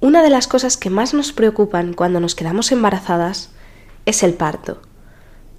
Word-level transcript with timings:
Una 0.00 0.22
de 0.22 0.30
las 0.30 0.46
cosas 0.46 0.76
que 0.76 0.90
más 0.90 1.12
nos 1.12 1.32
preocupan 1.32 1.92
cuando 1.92 2.20
nos 2.20 2.36
quedamos 2.36 2.70
embarazadas 2.70 3.50
es 4.06 4.22
el 4.22 4.34
parto. 4.34 4.80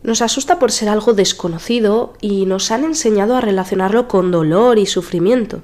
Nos 0.01 0.21
asusta 0.21 0.59
por 0.59 0.71
ser 0.71 0.88
algo 0.88 1.13
desconocido 1.13 2.13
y 2.21 2.46
nos 2.46 2.71
han 2.71 2.86
enseñado 2.86 3.36
a 3.36 3.41
relacionarlo 3.41 4.07
con 4.07 4.31
dolor 4.31 4.79
y 4.79 4.86
sufrimiento. 4.86 5.62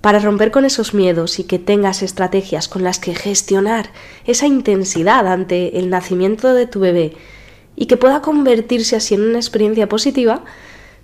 Para 0.00 0.20
romper 0.20 0.52
con 0.52 0.64
esos 0.64 0.94
miedos 0.94 1.40
y 1.40 1.44
que 1.44 1.58
tengas 1.58 2.04
estrategias 2.04 2.68
con 2.68 2.84
las 2.84 3.00
que 3.00 3.16
gestionar 3.16 3.90
esa 4.26 4.46
intensidad 4.46 5.26
ante 5.26 5.80
el 5.80 5.90
nacimiento 5.90 6.54
de 6.54 6.68
tu 6.68 6.78
bebé 6.78 7.16
y 7.74 7.86
que 7.86 7.96
pueda 7.96 8.22
convertirse 8.22 8.94
así 8.94 9.14
en 9.14 9.22
una 9.22 9.38
experiencia 9.38 9.88
positiva, 9.88 10.44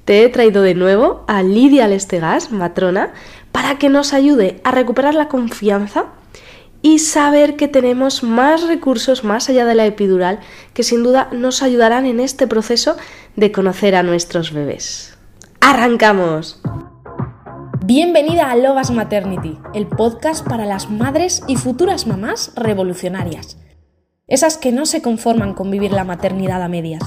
te 0.04 0.22
he 0.22 0.28
traído 0.28 0.62
de 0.62 0.76
nuevo 0.76 1.24
a 1.26 1.42
Lidia 1.42 1.88
Lestegas, 1.88 2.52
matrona, 2.52 3.14
para 3.50 3.78
que 3.78 3.88
nos 3.88 4.12
ayude 4.12 4.60
a 4.62 4.70
recuperar 4.70 5.16
la 5.16 5.26
confianza 5.26 6.12
y 6.88 6.98
saber 7.00 7.56
que 7.56 7.68
tenemos 7.68 8.22
más 8.22 8.66
recursos 8.66 9.22
más 9.22 9.50
allá 9.50 9.66
de 9.66 9.74
la 9.74 9.84
epidural 9.84 10.40
que 10.72 10.82
sin 10.82 11.02
duda 11.02 11.28
nos 11.32 11.62
ayudarán 11.62 12.06
en 12.06 12.18
este 12.18 12.46
proceso 12.46 12.96
de 13.36 13.52
conocer 13.52 13.94
a 13.94 14.02
nuestros 14.02 14.54
bebés. 14.54 15.18
¡Arrancamos! 15.60 16.62
Bienvenida 17.84 18.50
a 18.50 18.56
Lobas 18.56 18.90
Maternity, 18.90 19.58
el 19.74 19.86
podcast 19.86 20.48
para 20.48 20.64
las 20.64 20.88
madres 20.88 21.42
y 21.46 21.56
futuras 21.56 22.06
mamás 22.06 22.52
revolucionarias. 22.56 23.58
Esas 24.26 24.56
que 24.56 24.72
no 24.72 24.86
se 24.86 25.02
conforman 25.02 25.52
con 25.52 25.70
vivir 25.70 25.92
la 25.92 26.04
maternidad 26.04 26.62
a 26.62 26.68
medias. 26.68 27.02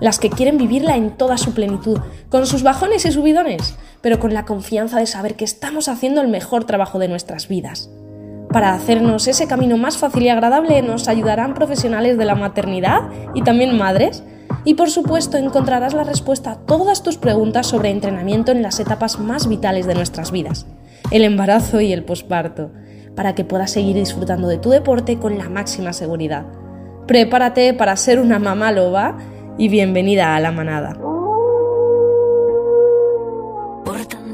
Las 0.00 0.20
que 0.20 0.30
quieren 0.30 0.56
vivirla 0.56 0.94
en 0.96 1.16
toda 1.16 1.36
su 1.36 1.52
plenitud, 1.52 1.98
con 2.28 2.46
sus 2.46 2.62
bajones 2.62 3.04
y 3.06 3.10
subidones, 3.10 3.74
pero 4.02 4.20
con 4.20 4.34
la 4.34 4.44
confianza 4.44 5.00
de 5.00 5.06
saber 5.06 5.34
que 5.34 5.44
estamos 5.44 5.88
haciendo 5.88 6.20
el 6.20 6.28
mejor 6.28 6.62
trabajo 6.62 7.00
de 7.00 7.08
nuestras 7.08 7.48
vidas. 7.48 7.90
Para 8.52 8.74
hacernos 8.74 9.28
ese 9.28 9.46
camino 9.46 9.76
más 9.76 9.96
fácil 9.96 10.24
y 10.24 10.28
agradable 10.28 10.82
nos 10.82 11.06
ayudarán 11.06 11.54
profesionales 11.54 12.18
de 12.18 12.24
la 12.24 12.34
maternidad 12.34 13.02
y 13.32 13.42
también 13.42 13.78
madres. 13.78 14.24
Y 14.64 14.74
por 14.74 14.90
supuesto 14.90 15.38
encontrarás 15.38 15.94
la 15.94 16.04
respuesta 16.04 16.52
a 16.52 16.56
todas 16.56 17.02
tus 17.02 17.16
preguntas 17.16 17.68
sobre 17.68 17.90
entrenamiento 17.90 18.50
en 18.52 18.62
las 18.62 18.80
etapas 18.80 19.18
más 19.20 19.48
vitales 19.48 19.86
de 19.86 19.94
nuestras 19.94 20.32
vidas, 20.32 20.66
el 21.10 21.24
embarazo 21.24 21.80
y 21.80 21.92
el 21.92 22.04
posparto, 22.04 22.70
para 23.14 23.34
que 23.34 23.44
puedas 23.44 23.70
seguir 23.70 23.96
disfrutando 23.96 24.48
de 24.48 24.58
tu 24.58 24.68
deporte 24.70 25.18
con 25.18 25.38
la 25.38 25.48
máxima 25.48 25.92
seguridad. 25.92 26.44
Prepárate 27.06 27.72
para 27.72 27.96
ser 27.96 28.20
una 28.20 28.38
mamá 28.38 28.72
loba 28.72 29.16
y 29.56 29.68
bienvenida 29.68 30.34
a 30.34 30.40
la 30.40 30.50
manada. 30.50 30.96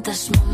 Tenemos 0.06 0.45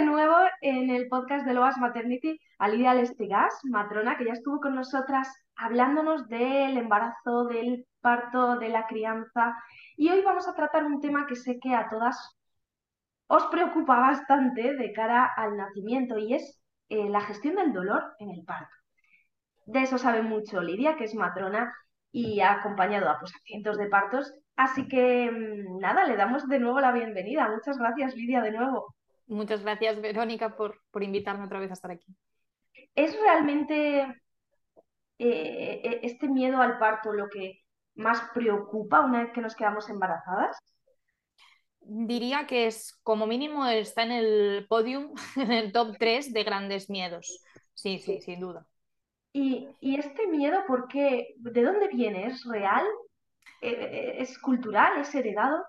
de 0.00 0.06
nuevo 0.06 0.36
en 0.62 0.88
el 0.88 1.08
podcast 1.08 1.44
de 1.44 1.52
Loas 1.52 1.76
Maternity 1.76 2.40
a 2.58 2.68
Lidia 2.68 2.94
Lestigas, 2.94 3.52
matrona, 3.64 4.16
que 4.16 4.24
ya 4.24 4.32
estuvo 4.32 4.58
con 4.58 4.74
nosotras 4.74 5.28
hablándonos 5.56 6.26
del 6.26 6.78
embarazo, 6.78 7.44
del 7.44 7.86
parto, 8.00 8.58
de 8.58 8.70
la 8.70 8.86
crianza. 8.86 9.54
Y 9.98 10.08
hoy 10.08 10.22
vamos 10.22 10.48
a 10.48 10.54
tratar 10.54 10.86
un 10.86 11.02
tema 11.02 11.26
que 11.26 11.36
sé 11.36 11.58
que 11.60 11.74
a 11.74 11.90
todas 11.90 12.34
os 13.26 13.44
preocupa 13.48 14.00
bastante 14.00 14.74
de 14.74 14.90
cara 14.94 15.30
al 15.36 15.58
nacimiento 15.58 16.16
y 16.16 16.32
es 16.32 16.62
eh, 16.88 17.10
la 17.10 17.20
gestión 17.20 17.56
del 17.56 17.74
dolor 17.74 18.14
en 18.20 18.30
el 18.30 18.42
parto. 18.42 18.74
De 19.66 19.82
eso 19.82 19.98
sabe 19.98 20.22
mucho 20.22 20.62
Lidia, 20.62 20.96
que 20.96 21.04
es 21.04 21.14
matrona 21.14 21.74
y 22.10 22.40
ha 22.40 22.52
acompañado 22.54 23.10
a, 23.10 23.18
pues, 23.18 23.34
a 23.34 23.38
cientos 23.44 23.76
de 23.76 23.90
partos. 23.90 24.32
Así 24.56 24.88
que 24.88 25.30
mm, 25.30 25.78
nada, 25.78 26.06
le 26.06 26.16
damos 26.16 26.48
de 26.48 26.58
nuevo 26.58 26.80
la 26.80 26.92
bienvenida. 26.92 27.50
Muchas 27.50 27.76
gracias, 27.76 28.14
Lidia, 28.14 28.40
de 28.40 28.52
nuevo. 28.52 28.94
Muchas 29.30 29.62
gracias, 29.62 30.00
Verónica, 30.00 30.56
por, 30.56 30.82
por 30.90 31.04
invitarme 31.04 31.44
otra 31.44 31.60
vez 31.60 31.70
a 31.70 31.74
estar 31.74 31.92
aquí. 31.92 32.12
¿Es 32.96 33.16
realmente 33.20 34.00
eh, 35.18 35.80
e, 35.84 36.00
este 36.02 36.28
miedo 36.28 36.60
al 36.60 36.80
parto 36.80 37.12
lo 37.12 37.28
que 37.28 37.60
más 37.94 38.20
preocupa 38.34 39.02
una 39.02 39.22
vez 39.22 39.32
que 39.32 39.40
nos 39.40 39.54
quedamos 39.54 39.88
embarazadas? 39.88 40.58
Diría 41.78 42.48
que 42.48 42.66
es, 42.66 42.98
como 43.04 43.28
mínimo, 43.28 43.64
está 43.66 44.02
en 44.02 44.10
el 44.10 44.66
podium, 44.68 45.14
en 45.36 45.52
el 45.52 45.70
top 45.70 45.94
3 45.96 46.32
de 46.32 46.42
grandes 46.42 46.90
miedos. 46.90 47.44
Sí, 47.72 48.00
sí, 48.00 48.20
sin 48.20 48.40
duda. 48.40 48.66
¿Y, 49.32 49.68
este 49.80 50.26
miedo, 50.26 50.64
por 50.66 50.88
qué? 50.88 51.34
¿De 51.36 51.62
dónde 51.62 51.86
viene? 51.86 52.26
¿Es 52.26 52.44
real? 52.44 52.84
¿E, 53.60 53.68
e, 53.70 54.22
¿Es 54.22 54.36
cultural? 54.40 55.00
¿Es 55.00 55.14
heredado? 55.14 55.64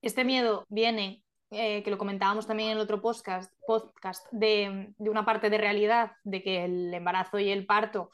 Este 0.00 0.24
miedo 0.24 0.66
viene 0.68 1.22
eh, 1.54 1.82
que 1.82 1.90
lo 1.90 1.98
comentábamos 1.98 2.46
también 2.46 2.70
en 2.70 2.76
el 2.76 2.82
otro 2.82 3.02
podcast, 3.02 3.52
podcast 3.66 4.26
de, 4.32 4.94
una 4.98 5.26
parte 5.26 5.50
de 5.50 5.58
realidad, 5.58 6.12
de 6.24 6.42
que 6.42 6.64
el 6.64 6.94
embarazo 6.94 7.38
y 7.38 7.50
el 7.50 7.66
parto 7.66 8.10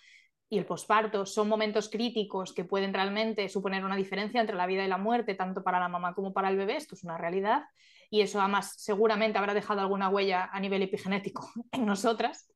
y 0.51 0.59
el 0.59 0.67
posparto 0.67 1.25
son 1.25 1.49
momentos 1.49 1.89
críticos 1.89 2.53
que 2.53 2.65
pueden 2.65 2.93
realmente 2.93 3.49
suponer 3.49 3.85
una 3.85 3.95
diferencia 3.95 4.41
entre 4.41 4.57
la 4.57 4.67
vida 4.67 4.85
y 4.85 4.89
la 4.89 4.99
muerte, 4.99 5.37
tanto 5.37 5.63
para 5.63 5.79
la 5.79 5.89
mamá 5.89 6.15
como 6.15 6.33
para 6.33 6.49
el 6.49 6.57
bebé, 6.57 6.77
esto 6.77 6.97
es 6.97 7.05
una 7.05 7.17
realidad, 7.17 7.63
y 8.11 8.23
eso 8.23 8.41
además 8.41 8.75
seguramente 8.77 9.39
habrá 9.39 9.55
dejado 9.55 9.83
alguna 9.83 10.09
huella 10.09 10.51
a 10.53 10.59
nivel 10.59 10.83
epigenético 10.83 11.49
en 11.73 11.87
nosotras. 11.87 12.51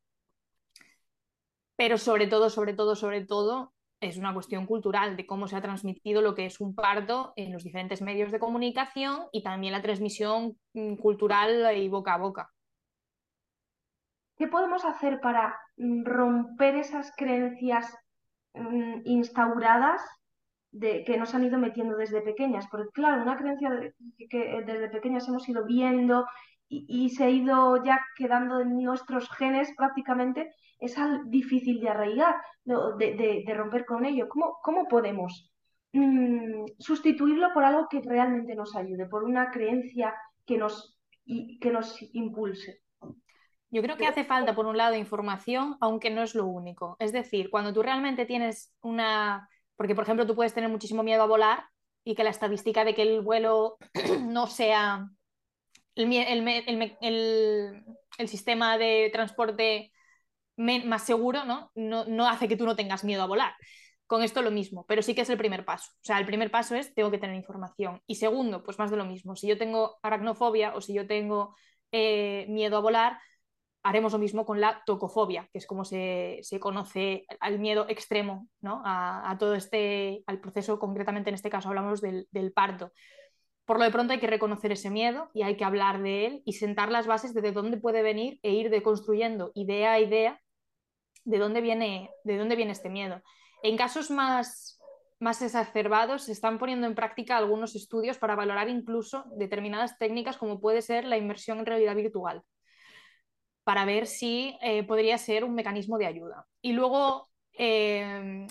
Pero 1.77 1.97
sobre 1.97 2.27
todo, 2.27 2.51
sobre 2.51 2.75
todo, 2.75 2.97
sobre 2.97 3.25
todo, 3.25 3.73
es 4.03 4.19
una 4.19 4.35
cuestión 4.35 4.67
cultural 4.67 5.17
de 5.17 5.27
cómo 5.27 5.47
se 5.47 5.57
ha 5.57 5.63
transmitido 5.63 6.21
lo 6.21 6.35
que 6.35 6.47
es 6.47 6.61
un 6.61 6.75
parto 6.75 7.33
en 7.37 7.53
los 7.53 7.63
diferentes 7.63 8.03
medios 8.03 8.33
de 8.33 8.41
comunicación 8.41 9.29
y 9.31 9.43
también 9.43 9.73
la 9.73 9.81
transmisión 9.81 10.59
mm, 10.75 10.97
cultural 10.97 11.77
y 11.77 11.89
boca 11.89 12.15
a 12.15 12.19
boca. 12.19 12.51
¿Qué 14.37 14.49
podemos 14.49 14.85
hacer 14.85 15.21
para 15.21 15.57
mm, 15.77 16.05
romper 16.05 16.75
esas 16.75 17.13
creencias 17.17 17.97
mm, 18.55 19.03
instauradas 19.05 20.03
de, 20.73 21.05
que 21.05 21.17
nos 21.17 21.33
han 21.35 21.45
ido 21.45 21.59
metiendo 21.59 21.97
desde 21.97 22.23
pequeñas? 22.23 22.67
Porque 22.69 22.91
claro, 22.91 23.23
una 23.23 23.37
creencia 23.37 23.71
que 24.29 24.63
desde 24.67 24.89
pequeñas 24.89 25.29
hemos 25.29 25.49
ido 25.49 25.65
viendo 25.65 26.27
y, 26.73 27.11
se 27.11 27.25
ha 27.25 27.31
ido 27.31 27.85
ya 27.85 28.01
quedando 28.17 28.61
en 28.61 28.83
nuestros 28.83 29.29
genes 29.31 29.73
prácticamente, 29.77 30.55
es 30.79 30.97
difícil 31.27 31.81
de 31.81 31.91
arraigar, 31.91 32.37
de, 32.65 33.45
de, 33.47 33.55
romper 33.55 33.85
con 33.85 34.07
ello. 34.07 34.27
¿Cómo, 34.29 34.59
cómo 34.63 34.89
podemos 34.89 35.53
mm, 35.93 36.65
sustituirlo 36.79 37.53
por 37.53 37.65
algo 37.65 37.89
que 37.91 38.01
realmente 38.01 38.55
nos 38.55 38.75
ayude, 38.75 39.07
por 39.07 39.25
una 39.25 39.51
creencia 39.51 40.15
que 40.47 40.57
nos, 40.57 40.99
que 41.27 41.71
nos 41.71 41.99
impulse? 42.15 42.81
Yo 43.71 43.83
creo 43.83 43.97
que 43.97 44.07
hace 44.07 44.25
falta, 44.25 44.55
por 44.55 44.67
un 44.67 44.77
lado, 44.77 44.95
información, 44.95 45.77
aunque 45.81 46.11
no 46.11 46.23
es 46.23 46.35
lo 46.35 46.47
único. 46.47 46.97
Es 46.99 47.13
decir, 47.13 47.51
cuando 47.51 47.73
tú 47.73 47.83
realmente 47.83 48.27
tienes 48.27 48.75
una... 48.81 49.49
Porque, 49.77 49.95
por 49.95 50.05
ejemplo, 50.05 50.27
tú 50.27 50.35
puedes 50.35 50.55
tener 50.55 50.71
muchísimo 50.71 51.03
miedo 51.03 51.23
a 51.23 51.27
volar 51.27 51.65
y 52.05 52.15
que 52.15 52.25
la 52.25 52.31
estadística 52.31 52.85
de 52.85 52.95
que 52.95 53.03
el 53.03 53.21
vuelo 53.21 53.77
no 54.25 54.47
sea 54.47 55.09
el, 55.95 57.85
sistema 58.27 58.79
de 58.79 59.11
transporte 59.13 59.93
más 60.57 61.05
seguro 61.05 61.45
¿no? 61.45 61.71
No, 61.75 62.29
hace 62.29 62.49
que 62.49 62.57
tú 62.57 62.65
no 62.65 62.77
tengas 62.77 63.05
miedo 63.05 63.23
a 63.23 63.27
volar. 63.27 63.55
Con 64.07 64.23
esto 64.23 64.43
lo 64.43 64.51
mismo, 64.51 64.85
pero 64.87 65.01
sí 65.01 65.15
que 65.15 65.23
es 65.23 65.31
el 65.31 65.39
primer 65.39 65.65
paso. 65.65 65.91
O 65.95 66.05
sea, 66.05 66.19
el 66.19 66.27
primer 66.27 66.51
paso 66.51 66.75
es 66.75 66.95
tengo 66.95 67.11
que 67.11 67.19
tener 67.19 67.35
información. 67.37 68.03
Y 68.07 68.17
segundo, 68.17 68.63
pues 68.63 68.79
más 68.79 68.91
de 68.91 68.99
lo 68.99 69.07
mismo. 69.07 69.37
Si 69.37 69.47
yo 69.47 69.57
tengo 69.57 69.99
aracnofobia 70.03 70.75
o 70.75 70.83
si 70.83 70.93
yo 70.93 71.07
tengo 71.07 71.57
eh, 71.93 72.45
miedo 72.49 72.77
a 72.77 72.81
volar, 72.81 73.19
haremos 73.83 74.13
lo 74.13 74.19
mismo 74.19 74.45
con 74.45 74.61
la 74.61 74.83
tocofobia, 74.87 75.49
que 75.53 75.59
es 75.59 75.67
como 75.67 75.85
se, 75.85 76.41
conoce 76.61 77.25
al 77.41 77.59
miedo 77.59 77.87
extremo 77.89 78.49
¿no? 78.61 78.83
a, 78.85 79.37
todo 79.39 79.55
este, 79.55 80.23
al 80.27 80.41
proceso, 80.41 80.79
concretamente 80.79 81.31
en 81.31 81.35
este 81.35 81.51
caso 81.51 81.69
hablamos 81.69 82.01
del, 82.01 82.29
del 82.31 82.53
parto. 82.53 82.93
Por 83.65 83.79
lo 83.79 83.85
de 83.85 83.91
pronto 83.91 84.13
hay 84.13 84.19
que 84.19 84.27
reconocer 84.27 84.73
ese 84.73 84.91
miedo 84.91 85.31
y 85.35 85.43
hay 85.43 85.57
que 85.57 85.65
hablar 85.65 86.03
de 86.03 86.27
él 86.27 86.43
y 86.45 86.55
sentar 86.55 86.91
las 86.91 87.07
bases 87.07 87.33
de, 87.33 87.53
dónde 87.53 87.77
puede 87.77 88.03
venir 88.03 88.41
e 88.43 88.53
ir 88.53 88.71
deconstruyendo 88.71 89.53
idea 89.55 89.93
a 89.93 90.01
idea 90.01 90.41
de 91.25 91.39
dónde 91.39 91.61
viene, 91.61 92.11
de 92.25 92.39
dónde 92.39 92.57
viene 92.57 92.73
este 92.73 92.91
miedo. 92.91 93.23
En 93.63 93.77
casos 93.77 94.11
más, 94.11 94.81
más 95.21 95.41
exacerbados 95.43 96.25
se 96.25 96.33
están 96.33 96.59
poniendo 96.59 96.89
en 96.89 96.97
práctica 96.97 97.37
algunos 97.37 97.77
estudios 97.77 98.19
para 98.19 98.35
valorar 98.35 98.69
incluso 98.69 99.25
determinadas 99.37 99.97
técnicas 99.97 100.37
como 100.37 100.61
puede 100.61 100.83
ser 100.83 101.05
la 101.05 101.17
inmersión 101.17 101.61
en 101.61 101.67
realidad 101.67 101.95
virtual, 101.95 102.43
para 103.63 103.85
ver 103.85 104.09
si 104.09 104.59
eh, 104.61 104.83
podría 104.83 105.19
ser 105.19 105.45
un 105.45 105.55
mecanismo 105.55 105.99
de 105.99 106.07
ayuda. 106.07 106.47
Y 106.61 106.73
luego 106.73 107.29
eh, 107.53 108.49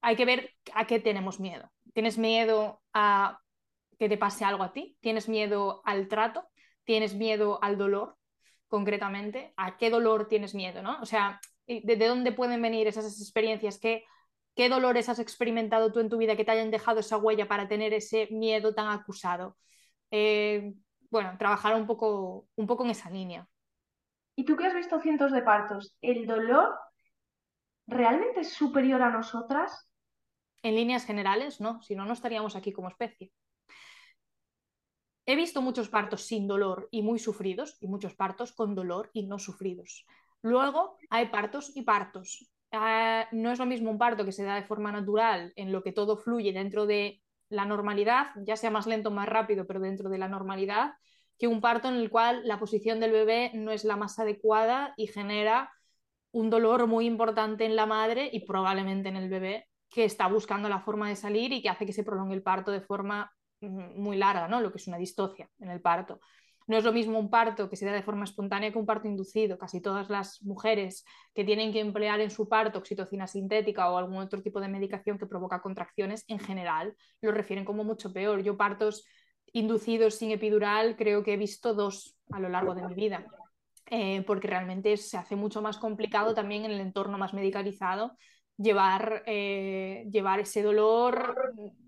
hay 0.00 0.16
que 0.16 0.24
ver 0.24 0.54
a 0.74 0.86
qué 0.86 1.00
tenemos 1.00 1.40
miedo. 1.40 1.68
¿Tienes 1.92 2.18
miedo 2.18 2.80
a 2.92 3.40
que 4.02 4.08
te 4.08 4.18
pase 4.18 4.44
algo 4.44 4.64
a 4.64 4.72
ti, 4.72 4.98
tienes 5.00 5.28
miedo 5.28 5.80
al 5.84 6.08
trato, 6.08 6.44
tienes 6.82 7.14
miedo 7.14 7.62
al 7.62 7.78
dolor, 7.78 8.16
concretamente, 8.66 9.54
a 9.56 9.76
qué 9.76 9.90
dolor 9.90 10.26
tienes 10.26 10.56
miedo, 10.56 10.82
¿no? 10.82 11.00
O 11.00 11.06
sea, 11.06 11.40
¿de, 11.68 11.96
dónde 12.08 12.32
pueden 12.32 12.60
venir 12.60 12.88
esas 12.88 13.04
experiencias? 13.20 13.78
¿Qué, 13.78 14.02
¿Qué 14.56 14.68
dolores 14.68 15.08
has 15.08 15.20
experimentado 15.20 15.92
tú 15.92 16.00
en 16.00 16.08
tu 16.08 16.16
vida 16.18 16.34
que 16.34 16.44
te 16.44 16.50
hayan 16.50 16.72
dejado 16.72 16.98
esa 16.98 17.16
huella 17.16 17.46
para 17.46 17.68
tener 17.68 17.94
ese 17.94 18.26
miedo 18.32 18.74
tan 18.74 18.88
acusado? 18.88 19.56
Eh, 20.10 20.74
bueno, 21.08 21.36
trabajar 21.38 21.76
un 21.76 21.86
poco, 21.86 22.48
un 22.56 22.66
poco 22.66 22.82
en 22.82 22.90
esa 22.90 23.08
línea. 23.08 23.48
Y 24.34 24.44
tú 24.44 24.56
que 24.56 24.66
has 24.66 24.74
visto 24.74 24.98
cientos 24.98 25.30
de 25.30 25.42
partos, 25.42 25.96
¿el 26.00 26.26
dolor 26.26 26.74
realmente 27.86 28.40
es 28.40 28.52
superior 28.52 29.00
a 29.00 29.10
nosotras? 29.10 29.88
En 30.64 30.74
líneas 30.74 31.04
generales, 31.04 31.60
no, 31.60 31.80
si 31.82 31.94
no, 31.94 32.04
no 32.04 32.14
estaríamos 32.14 32.56
aquí 32.56 32.72
como 32.72 32.88
especie. 32.88 33.30
He 35.24 35.36
visto 35.36 35.62
muchos 35.62 35.88
partos 35.88 36.22
sin 36.22 36.48
dolor 36.48 36.88
y 36.90 37.02
muy 37.02 37.18
sufridos 37.18 37.76
y 37.80 37.86
muchos 37.86 38.14
partos 38.14 38.52
con 38.52 38.74
dolor 38.74 39.10
y 39.12 39.26
no 39.26 39.38
sufridos. 39.38 40.04
Luego 40.42 40.96
hay 41.10 41.28
partos 41.28 41.76
y 41.76 41.82
partos. 41.82 42.50
Ah, 42.72 43.28
no 43.30 43.52
es 43.52 43.58
lo 43.58 43.66
mismo 43.66 43.90
un 43.90 43.98
parto 43.98 44.24
que 44.24 44.32
se 44.32 44.42
da 44.42 44.56
de 44.56 44.64
forma 44.64 44.90
natural, 44.90 45.52
en 45.56 45.70
lo 45.70 45.82
que 45.82 45.92
todo 45.92 46.16
fluye 46.16 46.52
dentro 46.52 46.86
de 46.86 47.22
la 47.50 47.64
normalidad, 47.66 48.28
ya 48.36 48.56
sea 48.56 48.70
más 48.70 48.86
lento 48.86 49.10
o 49.10 49.12
más 49.12 49.28
rápido, 49.28 49.66
pero 49.66 49.78
dentro 49.78 50.08
de 50.08 50.18
la 50.18 50.28
normalidad, 50.28 50.94
que 51.38 51.46
un 51.46 51.60
parto 51.60 51.88
en 51.88 51.94
el 51.94 52.10
cual 52.10 52.42
la 52.44 52.58
posición 52.58 52.98
del 52.98 53.12
bebé 53.12 53.52
no 53.54 53.70
es 53.70 53.84
la 53.84 53.96
más 53.96 54.18
adecuada 54.18 54.94
y 54.96 55.06
genera 55.06 55.70
un 56.32 56.50
dolor 56.50 56.86
muy 56.86 57.06
importante 57.06 57.64
en 57.66 57.76
la 57.76 57.86
madre 57.86 58.30
y 58.32 58.46
probablemente 58.46 59.10
en 59.10 59.16
el 59.16 59.28
bebé 59.28 59.68
que 59.90 60.04
está 60.04 60.26
buscando 60.26 60.68
la 60.68 60.80
forma 60.80 61.08
de 61.08 61.16
salir 61.16 61.52
y 61.52 61.60
que 61.60 61.68
hace 61.68 61.84
que 61.84 61.92
se 61.92 62.04
prolongue 62.04 62.34
el 62.34 62.42
parto 62.42 62.70
de 62.70 62.80
forma 62.80 63.30
muy 63.62 64.16
larga, 64.16 64.48
¿no? 64.48 64.60
Lo 64.60 64.70
que 64.70 64.78
es 64.78 64.86
una 64.88 64.98
distocia 64.98 65.48
en 65.60 65.70
el 65.70 65.80
parto. 65.80 66.20
No 66.66 66.76
es 66.76 66.84
lo 66.84 66.92
mismo 66.92 67.18
un 67.18 67.28
parto 67.28 67.68
que 67.68 67.76
se 67.76 67.84
da 67.84 67.92
de 67.92 68.02
forma 68.02 68.24
espontánea 68.24 68.70
que 68.70 68.78
un 68.78 68.86
parto 68.86 69.08
inducido. 69.08 69.58
Casi 69.58 69.80
todas 69.80 70.08
las 70.10 70.42
mujeres 70.42 71.04
que 71.34 71.44
tienen 71.44 71.72
que 71.72 71.80
emplear 71.80 72.20
en 72.20 72.30
su 72.30 72.48
parto 72.48 72.78
oxitocina 72.78 73.26
sintética 73.26 73.90
o 73.90 73.98
algún 73.98 74.18
otro 74.18 74.42
tipo 74.42 74.60
de 74.60 74.68
medicación 74.68 75.18
que 75.18 75.26
provoca 75.26 75.60
contracciones, 75.60 76.24
en 76.28 76.38
general 76.38 76.94
lo 77.20 77.32
refieren 77.32 77.64
como 77.64 77.84
mucho 77.84 78.12
peor. 78.12 78.42
Yo 78.42 78.56
partos 78.56 79.04
inducidos 79.52 80.14
sin 80.14 80.30
epidural 80.30 80.96
creo 80.96 81.22
que 81.22 81.34
he 81.34 81.36
visto 81.36 81.74
dos 81.74 82.16
a 82.30 82.40
lo 82.40 82.48
largo 82.48 82.74
de 82.74 82.86
mi 82.86 82.94
vida, 82.94 83.26
eh, 83.90 84.22
porque 84.22 84.48
realmente 84.48 84.96
se 84.96 85.18
hace 85.18 85.36
mucho 85.36 85.60
más 85.60 85.78
complicado 85.78 86.32
también 86.32 86.64
en 86.64 86.70
el 86.70 86.80
entorno 86.80 87.18
más 87.18 87.34
medicalizado 87.34 88.16
llevar, 88.56 89.22
eh, 89.26 90.06
llevar 90.10 90.40
ese 90.40 90.62
dolor 90.62 91.36
mm, 91.54 91.81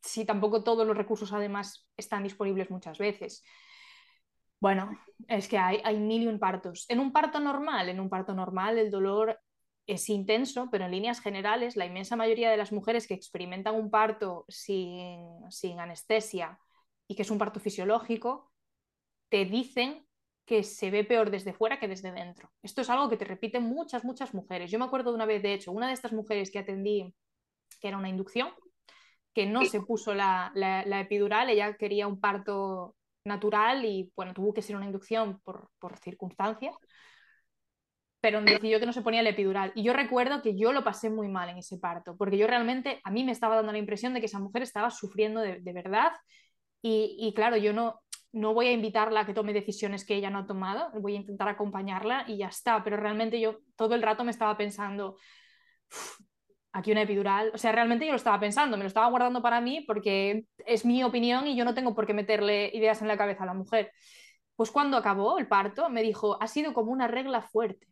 si 0.00 0.24
tampoco 0.24 0.62
todos 0.64 0.86
los 0.86 0.96
recursos 0.96 1.32
además 1.32 1.88
están 1.96 2.22
disponibles 2.22 2.70
muchas 2.70 2.98
veces. 2.98 3.42
Bueno, 4.60 4.96
es 5.28 5.48
que 5.48 5.58
hay, 5.58 5.80
hay 5.84 5.98
mil 5.98 6.22
y 6.22 6.26
un 6.28 6.38
partos. 6.38 6.86
En 6.88 7.00
un 7.00 7.12
parto 7.12 7.40
normal, 7.40 7.88
en 7.88 7.98
un 7.98 8.08
parto 8.08 8.34
normal 8.34 8.78
el 8.78 8.90
dolor 8.90 9.38
es 9.86 10.08
intenso, 10.08 10.68
pero 10.70 10.84
en 10.84 10.92
líneas 10.92 11.20
generales 11.20 11.76
la 11.76 11.86
inmensa 11.86 12.16
mayoría 12.16 12.50
de 12.50 12.56
las 12.56 12.72
mujeres 12.72 13.06
que 13.06 13.14
experimentan 13.14 13.74
un 13.74 13.90
parto 13.90 14.44
sin, 14.48 15.50
sin 15.50 15.80
anestesia 15.80 16.58
y 17.08 17.16
que 17.16 17.22
es 17.22 17.30
un 17.30 17.38
parto 17.38 17.58
fisiológico, 17.60 18.52
te 19.28 19.44
dicen 19.44 20.06
que 20.44 20.62
se 20.62 20.90
ve 20.90 21.04
peor 21.04 21.30
desde 21.30 21.52
fuera 21.52 21.78
que 21.78 21.88
desde 21.88 22.12
dentro. 22.12 22.50
Esto 22.62 22.82
es 22.82 22.90
algo 22.90 23.08
que 23.08 23.16
te 23.16 23.24
repiten 23.24 23.62
muchas, 23.62 24.04
muchas 24.04 24.34
mujeres. 24.34 24.70
Yo 24.70 24.78
me 24.78 24.84
acuerdo 24.84 25.10
de 25.10 25.16
una 25.16 25.26
vez, 25.26 25.42
de 25.42 25.54
hecho, 25.54 25.72
una 25.72 25.88
de 25.88 25.94
estas 25.94 26.12
mujeres 26.12 26.50
que 26.50 26.58
atendí, 26.58 27.14
que 27.80 27.88
era 27.88 27.98
una 27.98 28.08
inducción, 28.08 28.50
que 29.34 29.46
no 29.46 29.64
se 29.64 29.80
puso 29.80 30.14
la, 30.14 30.52
la, 30.54 30.84
la 30.84 31.00
epidural, 31.00 31.48
ella 31.48 31.74
quería 31.74 32.06
un 32.06 32.20
parto 32.20 32.94
natural 33.24 33.84
y 33.84 34.12
bueno, 34.16 34.34
tuvo 34.34 34.52
que 34.52 34.62
ser 34.62 34.76
una 34.76 34.86
inducción 34.86 35.40
por, 35.42 35.70
por 35.78 35.98
circunstancias, 35.98 36.74
pero 38.20 38.40
decidió 38.40 38.78
que 38.78 38.86
no 38.86 38.92
se 38.92 39.02
ponía 39.02 39.20
el 39.20 39.26
epidural. 39.26 39.72
Y 39.74 39.82
yo 39.82 39.92
recuerdo 39.92 40.42
que 40.42 40.56
yo 40.56 40.72
lo 40.72 40.84
pasé 40.84 41.10
muy 41.10 41.28
mal 41.28 41.48
en 41.48 41.58
ese 41.58 41.78
parto, 41.78 42.16
porque 42.16 42.38
yo 42.38 42.46
realmente, 42.46 43.00
a 43.04 43.10
mí 43.10 43.24
me 43.24 43.32
estaba 43.32 43.56
dando 43.56 43.72
la 43.72 43.78
impresión 43.78 44.14
de 44.14 44.20
que 44.20 44.26
esa 44.26 44.38
mujer 44.38 44.62
estaba 44.62 44.90
sufriendo 44.90 45.40
de, 45.40 45.60
de 45.60 45.72
verdad 45.72 46.12
y, 46.80 47.16
y, 47.18 47.34
claro, 47.34 47.56
yo 47.56 47.72
no, 47.72 48.00
no 48.32 48.54
voy 48.54 48.66
a 48.68 48.72
invitarla 48.72 49.20
a 49.20 49.26
que 49.26 49.34
tome 49.34 49.52
decisiones 49.52 50.04
que 50.04 50.14
ella 50.14 50.30
no 50.30 50.40
ha 50.40 50.46
tomado, 50.46 50.90
voy 51.00 51.14
a 51.14 51.20
intentar 51.20 51.48
acompañarla 51.48 52.24
y 52.28 52.38
ya 52.38 52.48
está, 52.48 52.82
pero 52.82 52.96
realmente 52.96 53.40
yo 53.40 53.58
todo 53.76 53.94
el 53.94 54.02
rato 54.02 54.24
me 54.24 54.30
estaba 54.30 54.56
pensando, 54.56 55.16
aquí 56.72 56.92
una 56.92 57.02
epidural. 57.02 57.50
O 57.54 57.58
sea, 57.58 57.72
realmente 57.72 58.06
yo 58.06 58.12
lo 58.12 58.16
estaba 58.16 58.40
pensando, 58.40 58.76
me 58.76 58.84
lo 58.84 58.88
estaba 58.88 59.08
guardando 59.08 59.42
para 59.42 59.60
mí 59.60 59.82
porque 59.86 60.44
es 60.58 60.84
mi 60.84 61.02
opinión 61.04 61.46
y 61.46 61.56
yo 61.56 61.64
no 61.64 61.74
tengo 61.74 61.94
por 61.94 62.06
qué 62.06 62.14
meterle 62.14 62.70
ideas 62.74 63.02
en 63.02 63.08
la 63.08 63.16
cabeza 63.16 63.44
a 63.44 63.46
la 63.46 63.54
mujer. 63.54 63.92
Pues 64.56 64.70
cuando 64.70 64.96
acabó 64.96 65.38
el 65.38 65.48
parto, 65.48 65.88
me 65.88 66.02
dijo, 66.02 66.40
ha 66.42 66.46
sido 66.48 66.72
como 66.74 66.92
una 66.92 67.08
regla 67.08 67.42
fuerte. 67.42 67.86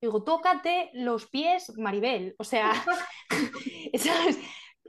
Digo, 0.00 0.22
tócate 0.22 0.90
los 0.94 1.26
pies, 1.28 1.72
Maribel. 1.76 2.34
O 2.38 2.44
sea, 2.44 2.72
¿sabes? 3.94 4.38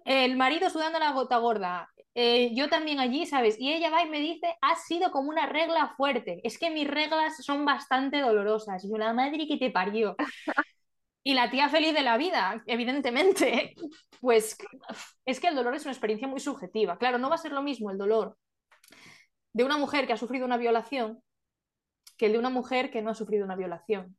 El 0.05 0.37
marido 0.37 0.69
sudando 0.69 0.99
la 0.99 1.11
gota 1.11 1.37
gorda, 1.37 1.89
eh, 2.15 2.53
yo 2.53 2.69
también 2.69 2.99
allí, 2.99 3.25
¿sabes? 3.25 3.57
Y 3.59 3.71
ella 3.71 3.89
va 3.89 4.03
y 4.03 4.09
me 4.09 4.19
dice, 4.19 4.47
ha 4.61 4.75
sido 4.75 5.11
como 5.11 5.29
una 5.29 5.45
regla 5.45 5.93
fuerte. 5.95 6.41
Es 6.43 6.57
que 6.57 6.69
mis 6.69 6.87
reglas 6.87 7.37
son 7.43 7.65
bastante 7.65 8.19
dolorosas. 8.19 8.83
Y 8.83 8.91
una 8.91 9.13
madre 9.13 9.47
que 9.47 9.57
te 9.57 9.71
parió. 9.71 10.15
Y 11.29 11.35
la 11.35 11.51
tía 11.51 11.69
feliz 11.69 11.93
de 11.93 12.01
la 12.01 12.17
vida, 12.17 12.63
evidentemente, 12.65 13.75
pues 14.19 14.57
es 15.25 15.39
que 15.39 15.47
el 15.47 15.53
dolor 15.53 15.75
es 15.75 15.83
una 15.83 15.91
experiencia 15.91 16.27
muy 16.27 16.39
subjetiva. 16.39 16.97
Claro, 16.97 17.19
no 17.19 17.29
va 17.29 17.35
a 17.35 17.37
ser 17.37 17.51
lo 17.51 17.61
mismo 17.61 17.91
el 17.91 17.99
dolor 17.99 18.35
de 19.53 19.63
una 19.63 19.77
mujer 19.77 20.07
que 20.07 20.13
ha 20.13 20.17
sufrido 20.17 20.47
una 20.47 20.57
violación 20.57 21.21
que 22.17 22.25
el 22.25 22.31
de 22.31 22.39
una 22.39 22.49
mujer 22.49 22.89
que 22.89 23.03
no 23.03 23.11
ha 23.11 23.13
sufrido 23.13 23.45
una 23.45 23.55
violación. 23.55 24.17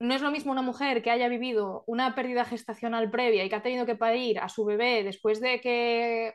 No 0.00 0.14
es 0.14 0.20
lo 0.20 0.32
mismo 0.32 0.50
una 0.50 0.62
mujer 0.62 1.00
que 1.00 1.12
haya 1.12 1.28
vivido 1.28 1.84
una 1.86 2.16
pérdida 2.16 2.44
gestacional 2.44 3.08
previa 3.12 3.44
y 3.44 3.48
que 3.48 3.54
ha 3.54 3.62
tenido 3.62 3.86
que 3.86 3.94
parir 3.94 4.40
a 4.40 4.48
su 4.48 4.64
bebé 4.64 5.04
después 5.04 5.40
de 5.40 5.60
que 5.60 6.34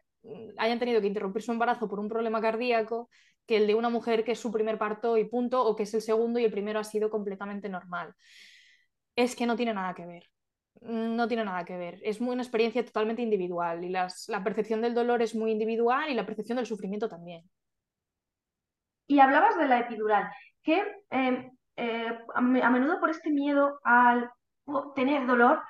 hayan 0.57 0.79
tenido 0.79 1.01
que 1.01 1.07
interrumpir 1.07 1.41
su 1.41 1.51
embarazo 1.51 1.89
por 1.89 1.99
un 1.99 2.07
problema 2.07 2.39
cardíaco 2.39 3.09
que 3.45 3.57
el 3.57 3.67
de 3.67 3.75
una 3.75 3.89
mujer 3.89 4.23
que 4.23 4.31
es 4.31 4.39
su 4.39 4.53
primer 4.53 4.77
parto 4.77 5.17
y 5.17 5.25
punto, 5.25 5.65
o 5.65 5.75
que 5.75 5.83
es 5.83 5.93
el 5.93 6.01
segundo 6.01 6.39
y 6.39 6.45
el 6.45 6.51
primero 6.51 6.79
ha 6.79 6.85
sido 6.85 7.09
completamente 7.09 7.67
normal 7.67 8.15
es 9.23 9.35
que 9.35 9.45
no 9.45 9.57
tiene 9.57 9.73
nada 9.73 9.93
que 9.93 10.05
ver. 10.05 10.23
No 10.79 11.27
tiene 11.27 11.43
nada 11.43 11.65
que 11.65 11.77
ver. 11.77 11.99
Es 12.03 12.21
muy 12.21 12.33
una 12.33 12.43
experiencia 12.43 12.85
totalmente 12.85 13.21
individual 13.21 13.83
y 13.83 13.89
las, 13.89 14.29
la 14.29 14.41
percepción 14.41 14.81
del 14.81 14.93
dolor 14.93 15.21
es 15.21 15.35
muy 15.35 15.51
individual 15.51 16.09
y 16.09 16.13
la 16.13 16.25
percepción 16.25 16.55
del 16.55 16.65
sufrimiento 16.65 17.09
también. 17.09 17.43
Y 19.07 19.19
hablabas 19.19 19.57
de 19.57 19.67
la 19.67 19.79
epidural, 19.79 20.31
que 20.63 20.79
eh, 21.09 21.51
eh, 21.75 22.19
a, 22.33 22.41
menudo 22.41 22.99
por 23.01 23.09
este 23.09 23.29
miedo 23.29 23.79
al 23.83 24.31
tener 24.95 25.27
dolor 25.27 25.61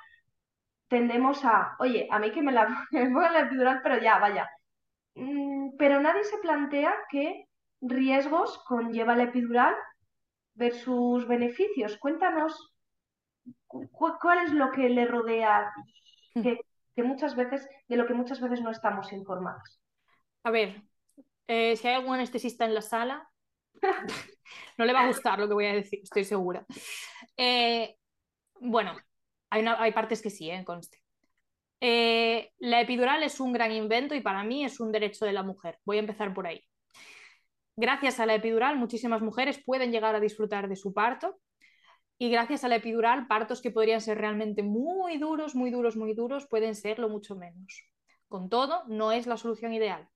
tendemos 0.86 1.44
a, 1.44 1.74
oye, 1.80 2.06
a 2.08 2.20
mí 2.20 2.30
que 2.30 2.42
me, 2.42 2.52
la, 2.52 2.68
la 2.92 3.40
epidural, 3.40 3.80
pero 3.82 4.00
ya, 4.00 4.18
vaya. 4.18 4.48
Mm, 5.16 5.76
pero 5.76 6.00
nadie 6.00 6.22
se 6.22 6.38
plantea 6.38 6.94
qué 7.08 7.46
riesgos 7.80 8.62
conlleva 8.64 9.16
la 9.16 9.24
epidural 9.24 9.74
versus 10.54 11.26
beneficios. 11.26 11.98
Cuéntanos 11.98 12.69
¿Cuál 13.66 14.44
es 14.44 14.52
lo 14.52 14.70
que 14.72 14.88
le 14.88 15.06
rodea 15.06 15.72
hmm. 16.34 16.42
que, 16.42 17.02
muchas 17.02 17.34
veces, 17.36 17.68
de 17.88 17.96
lo 17.96 18.06
que 18.06 18.14
muchas 18.14 18.40
veces 18.40 18.60
no 18.60 18.70
estamos 18.70 19.12
informados? 19.12 19.80
A 20.44 20.50
ver, 20.50 20.82
eh, 21.46 21.76
si 21.76 21.88
hay 21.88 21.94
algún 21.94 22.14
anestesista 22.14 22.64
en 22.64 22.74
la 22.74 22.82
sala, 22.82 23.28
no 24.78 24.84
le 24.84 24.92
va 24.92 25.02
a 25.02 25.06
gustar 25.06 25.38
lo 25.38 25.48
que 25.48 25.54
voy 25.54 25.66
a 25.66 25.74
decir, 25.74 26.00
estoy 26.02 26.24
segura. 26.24 26.66
Eh, 27.36 27.96
bueno, 28.60 28.96
hay, 29.50 29.64
hay, 29.66 29.92
partes 29.92 30.20
que 30.20 30.30
sí, 30.30 30.50
¿eh? 30.50 30.64
conste. 30.64 30.98
Eh, 31.80 32.52
la 32.58 32.82
epidural 32.82 33.22
es 33.22 33.40
un 33.40 33.52
gran 33.52 33.72
invento 33.72 34.14
y 34.14 34.20
para 34.20 34.44
mí 34.44 34.64
es 34.64 34.80
un 34.80 34.92
derecho 34.92 35.24
de 35.24 35.32
la 35.32 35.42
mujer. 35.42 35.78
Voy 35.84 35.96
a 35.96 36.00
empezar 36.00 36.34
por 36.34 36.46
ahí. 36.46 36.62
Gracias 37.76 38.20
a 38.20 38.26
la 38.26 38.34
epidural, 38.34 38.76
muchísimas 38.76 39.22
mujeres 39.22 39.62
pueden 39.64 39.90
llegar 39.90 40.14
a 40.14 40.20
disfrutar 40.20 40.68
de 40.68 40.76
su 40.76 40.92
parto 40.92 41.38
y 42.22 42.28
gracias 42.28 42.64
a 42.64 42.68
la 42.68 42.76
epidural, 42.76 43.26
partos 43.26 43.62
que 43.62 43.70
podrían 43.70 44.02
ser 44.02 44.18
realmente 44.18 44.62
muy 44.62 45.16
duros, 45.16 45.54
muy 45.54 45.70
duros, 45.70 45.96
muy 45.96 46.12
duros, 46.12 46.46
pueden 46.46 46.74
serlo 46.74 47.08
mucho 47.08 47.34
menos. 47.34 47.88
Con 48.28 48.50
todo, 48.50 48.84
no 48.88 49.10
es 49.10 49.26
la 49.26 49.38
solución 49.38 49.72
ideal. 49.72 50.06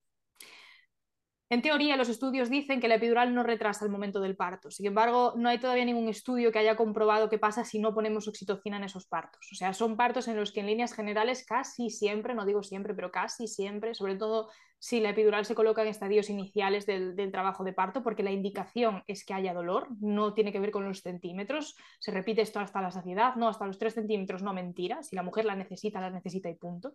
En 1.47 1.61
teoría, 1.61 1.95
los 1.95 2.09
estudios 2.09 2.49
dicen 2.49 2.79
que 2.79 2.87
la 2.87 2.95
epidural 2.95 3.35
no 3.35 3.43
retrasa 3.43 3.85
el 3.85 3.91
momento 3.91 4.19
del 4.19 4.35
parto. 4.35 4.71
Sin 4.71 4.87
embargo, 4.87 5.33
no 5.37 5.47
hay 5.47 5.59
todavía 5.59 5.85
ningún 5.85 6.09
estudio 6.09 6.51
que 6.51 6.57
haya 6.57 6.75
comprobado 6.75 7.29
qué 7.29 7.37
pasa 7.37 7.63
si 7.63 7.77
no 7.77 7.93
ponemos 7.93 8.27
oxitocina 8.27 8.77
en 8.77 8.85
esos 8.85 9.05
partos. 9.05 9.47
O 9.51 9.55
sea, 9.55 9.73
son 9.73 9.95
partos 9.95 10.27
en 10.27 10.37
los 10.37 10.51
que 10.51 10.61
en 10.61 10.65
líneas 10.65 10.93
generales 10.93 11.45
casi 11.45 11.91
siempre, 11.91 12.33
no 12.33 12.47
digo 12.47 12.63
siempre, 12.63 12.95
pero 12.95 13.11
casi 13.11 13.47
siempre, 13.47 13.93
sobre 13.93 14.15
todo 14.15 14.49
si 14.79 14.99
la 14.99 15.11
epidural 15.11 15.45
se 15.45 15.53
coloca 15.53 15.83
en 15.83 15.89
estadios 15.89 16.31
iniciales 16.31 16.87
del, 16.87 17.15
trabajo 17.31 17.63
de 17.63 17.73
parto, 17.73 18.01
porque 18.01 18.23
la 18.23 18.31
indicación 18.31 19.03
es 19.05 19.23
que 19.23 19.35
haya 19.35 19.53
dolor, 19.53 19.87
no 20.01 20.33
tiene 20.33 20.51
que 20.51 20.59
ver 20.59 20.71
con 20.71 20.83
los 20.83 21.01
centímetros. 21.01 21.75
Se 21.99 22.09
repite 22.09 22.41
esto 22.41 22.59
hasta 22.59 22.81
la 22.81 22.89
saciedad, 22.89 23.35
no, 23.35 23.49
hasta 23.49 23.67
los 23.67 23.77
3 23.77 23.93
centímetros, 23.93 24.41
no 24.41 24.53
mentira. 24.53 25.03
Si 25.03 25.15
la 25.15 25.23
mujer 25.23 25.45
la 25.45 25.55
necesita, 25.55 26.01
la 26.01 26.09
necesita 26.09 26.49
y 26.49 26.55
punto 26.55 26.93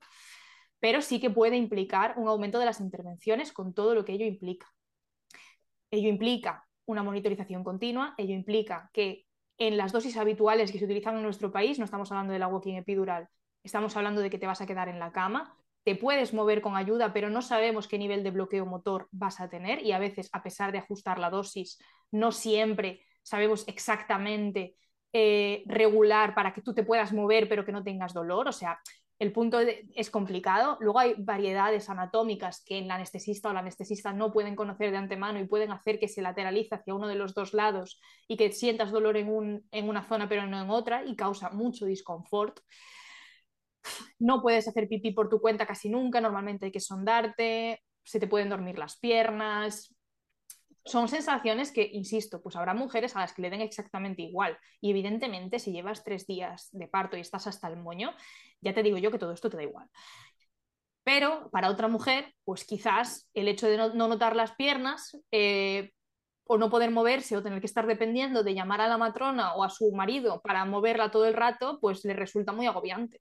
pero 0.80 1.02
sí 1.02 1.20
que 1.20 1.30
puede 1.30 1.56
implicar 1.56 2.14
un 2.16 2.28
aumento 2.28 2.58
de 2.58 2.64
las 2.64 2.80
intervenciones 2.80 3.52
con 3.52 3.74
todo 3.74 3.94
lo 3.94 4.04
que 4.04 4.14
ello 4.14 4.26
implica. 4.26 4.66
Ello 5.90 6.08
implica 6.08 6.66
una 6.86 7.02
monitorización 7.02 7.62
continua, 7.62 8.14
ello 8.16 8.34
implica 8.34 8.90
que 8.92 9.26
en 9.58 9.76
las 9.76 9.92
dosis 9.92 10.16
habituales 10.16 10.72
que 10.72 10.78
se 10.78 10.86
utilizan 10.86 11.16
en 11.16 11.22
nuestro 11.22 11.52
país, 11.52 11.78
no 11.78 11.84
estamos 11.84 12.10
hablando 12.10 12.32
de 12.32 12.38
la 12.38 12.48
walking 12.48 12.74
epidural, 12.74 13.28
estamos 13.62 13.96
hablando 13.96 14.22
de 14.22 14.30
que 14.30 14.38
te 14.38 14.46
vas 14.46 14.60
a 14.60 14.66
quedar 14.66 14.88
en 14.88 14.98
la 14.98 15.12
cama, 15.12 15.54
te 15.84 15.96
puedes 15.96 16.34
mover 16.34 16.60
con 16.62 16.76
ayuda, 16.76 17.12
pero 17.12 17.30
no 17.30 17.42
sabemos 17.42 17.88
qué 17.88 17.98
nivel 17.98 18.22
de 18.22 18.30
bloqueo 18.30 18.66
motor 18.66 19.08
vas 19.12 19.40
a 19.40 19.48
tener 19.48 19.84
y 19.84 19.92
a 19.92 19.98
veces, 19.98 20.30
a 20.32 20.42
pesar 20.42 20.72
de 20.72 20.78
ajustar 20.78 21.18
la 21.18 21.30
dosis, 21.30 21.78
no 22.10 22.32
siempre 22.32 23.02
sabemos 23.22 23.66
exactamente 23.68 24.76
eh, 25.12 25.62
regular 25.66 26.34
para 26.34 26.52
que 26.52 26.62
tú 26.62 26.72
te 26.72 26.84
puedas 26.84 27.12
mover 27.12 27.48
pero 27.48 27.64
que 27.64 27.72
no 27.72 27.82
tengas 27.82 28.12
dolor. 28.14 28.48
O 28.48 28.52
sea, 28.52 28.78
el 29.20 29.32
punto 29.32 29.60
es 29.60 30.10
complicado. 30.10 30.76
Luego 30.80 30.98
hay 30.98 31.14
variedades 31.16 31.88
anatómicas 31.88 32.64
que 32.64 32.78
el 32.78 32.90
anestesista 32.90 33.50
o 33.50 33.52
la 33.52 33.60
anestesista 33.60 34.12
no 34.12 34.32
pueden 34.32 34.56
conocer 34.56 34.90
de 34.90 34.96
antemano 34.96 35.38
y 35.38 35.46
pueden 35.46 35.70
hacer 35.70 36.00
que 36.00 36.08
se 36.08 36.22
lateralice 36.22 36.74
hacia 36.74 36.94
uno 36.94 37.06
de 37.06 37.14
los 37.14 37.34
dos 37.34 37.54
lados 37.54 38.00
y 38.26 38.36
que 38.36 38.50
sientas 38.50 38.90
dolor 38.90 39.16
en, 39.16 39.28
un, 39.28 39.68
en 39.70 39.88
una 39.88 40.02
zona 40.02 40.28
pero 40.28 40.46
no 40.46 40.60
en 40.60 40.70
otra 40.70 41.04
y 41.04 41.14
causa 41.14 41.50
mucho 41.50 41.86
disconfort 41.86 42.58
no 44.18 44.42
puedes 44.42 44.68
hacer 44.68 44.88
pipí 44.88 45.12
por 45.12 45.28
tu 45.28 45.40
cuenta 45.40 45.66
casi 45.66 45.88
nunca, 45.88 46.20
normalmente 46.20 46.66
hay 46.66 46.72
que 46.72 46.80
sondarte, 46.80 47.82
se 48.02 48.20
te 48.20 48.26
pueden 48.26 48.48
dormir 48.48 48.78
las 48.78 48.98
piernas. 48.98 49.94
Son 50.84 51.08
sensaciones 51.08 51.72
que, 51.72 51.88
insisto, 51.92 52.40
pues 52.42 52.56
habrá 52.56 52.74
mujeres 52.74 53.14
a 53.14 53.20
las 53.20 53.32
que 53.32 53.42
le 53.42 53.50
den 53.50 53.60
exactamente 53.60 54.22
igual. 54.22 54.58
Y 54.80 54.90
evidentemente, 54.90 55.58
si 55.58 55.72
llevas 55.72 56.04
tres 56.04 56.26
días 56.26 56.68
de 56.72 56.88
parto 56.88 57.16
y 57.16 57.20
estás 57.20 57.46
hasta 57.46 57.68
el 57.68 57.76
moño, 57.76 58.14
ya 58.60 58.72
te 58.72 58.82
digo 58.82 58.98
yo 58.98 59.10
que 59.10 59.18
todo 59.18 59.32
esto 59.32 59.50
te 59.50 59.56
da 59.56 59.62
igual. 59.62 59.88
Pero 61.04 61.50
para 61.50 61.70
otra 61.70 61.88
mujer, 61.88 62.34
pues 62.44 62.64
quizás 62.64 63.28
el 63.34 63.48
hecho 63.48 63.66
de 63.66 63.76
no, 63.76 63.90
notar 63.92 64.36
las 64.36 64.52
piernas 64.52 65.16
eh, 65.30 65.92
o 66.44 66.58
no 66.58 66.70
poder 66.70 66.90
moverse 66.90 67.36
o 67.36 67.42
tener 67.42 67.60
que 67.60 67.66
estar 67.66 67.86
dependiendo 67.86 68.42
de 68.42 68.54
llamar 68.54 68.80
a 68.80 68.88
la 68.88 68.98
matrona 68.98 69.54
o 69.54 69.64
a 69.64 69.70
su 69.70 69.92
marido 69.92 70.40
para 70.42 70.64
moverla 70.64 71.10
todo 71.10 71.26
el 71.26 71.34
rato, 71.34 71.78
pues 71.80 72.04
le 72.04 72.14
resulta 72.14 72.52
muy 72.52 72.66
agobiante 72.66 73.20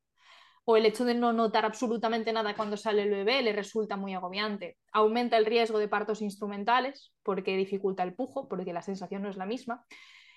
o 0.65 0.77
el 0.77 0.85
hecho 0.85 1.05
de 1.05 1.15
no 1.15 1.33
notar 1.33 1.65
absolutamente 1.65 2.31
nada 2.33 2.55
cuando 2.55 2.77
sale 2.77 3.03
el 3.03 3.09
bebé 3.09 3.41
le 3.41 3.53
resulta 3.53 3.97
muy 3.97 4.13
agobiante. 4.13 4.77
Aumenta 4.91 5.37
el 5.37 5.45
riesgo 5.45 5.79
de 5.79 5.87
partos 5.87 6.21
instrumentales 6.21 7.13
porque 7.23 7.57
dificulta 7.57 8.03
el 8.03 8.13
pujo, 8.13 8.47
porque 8.47 8.73
la 8.73 8.81
sensación 8.81 9.23
no 9.23 9.29
es 9.29 9.37
la 9.37 9.45
misma. 9.45 9.85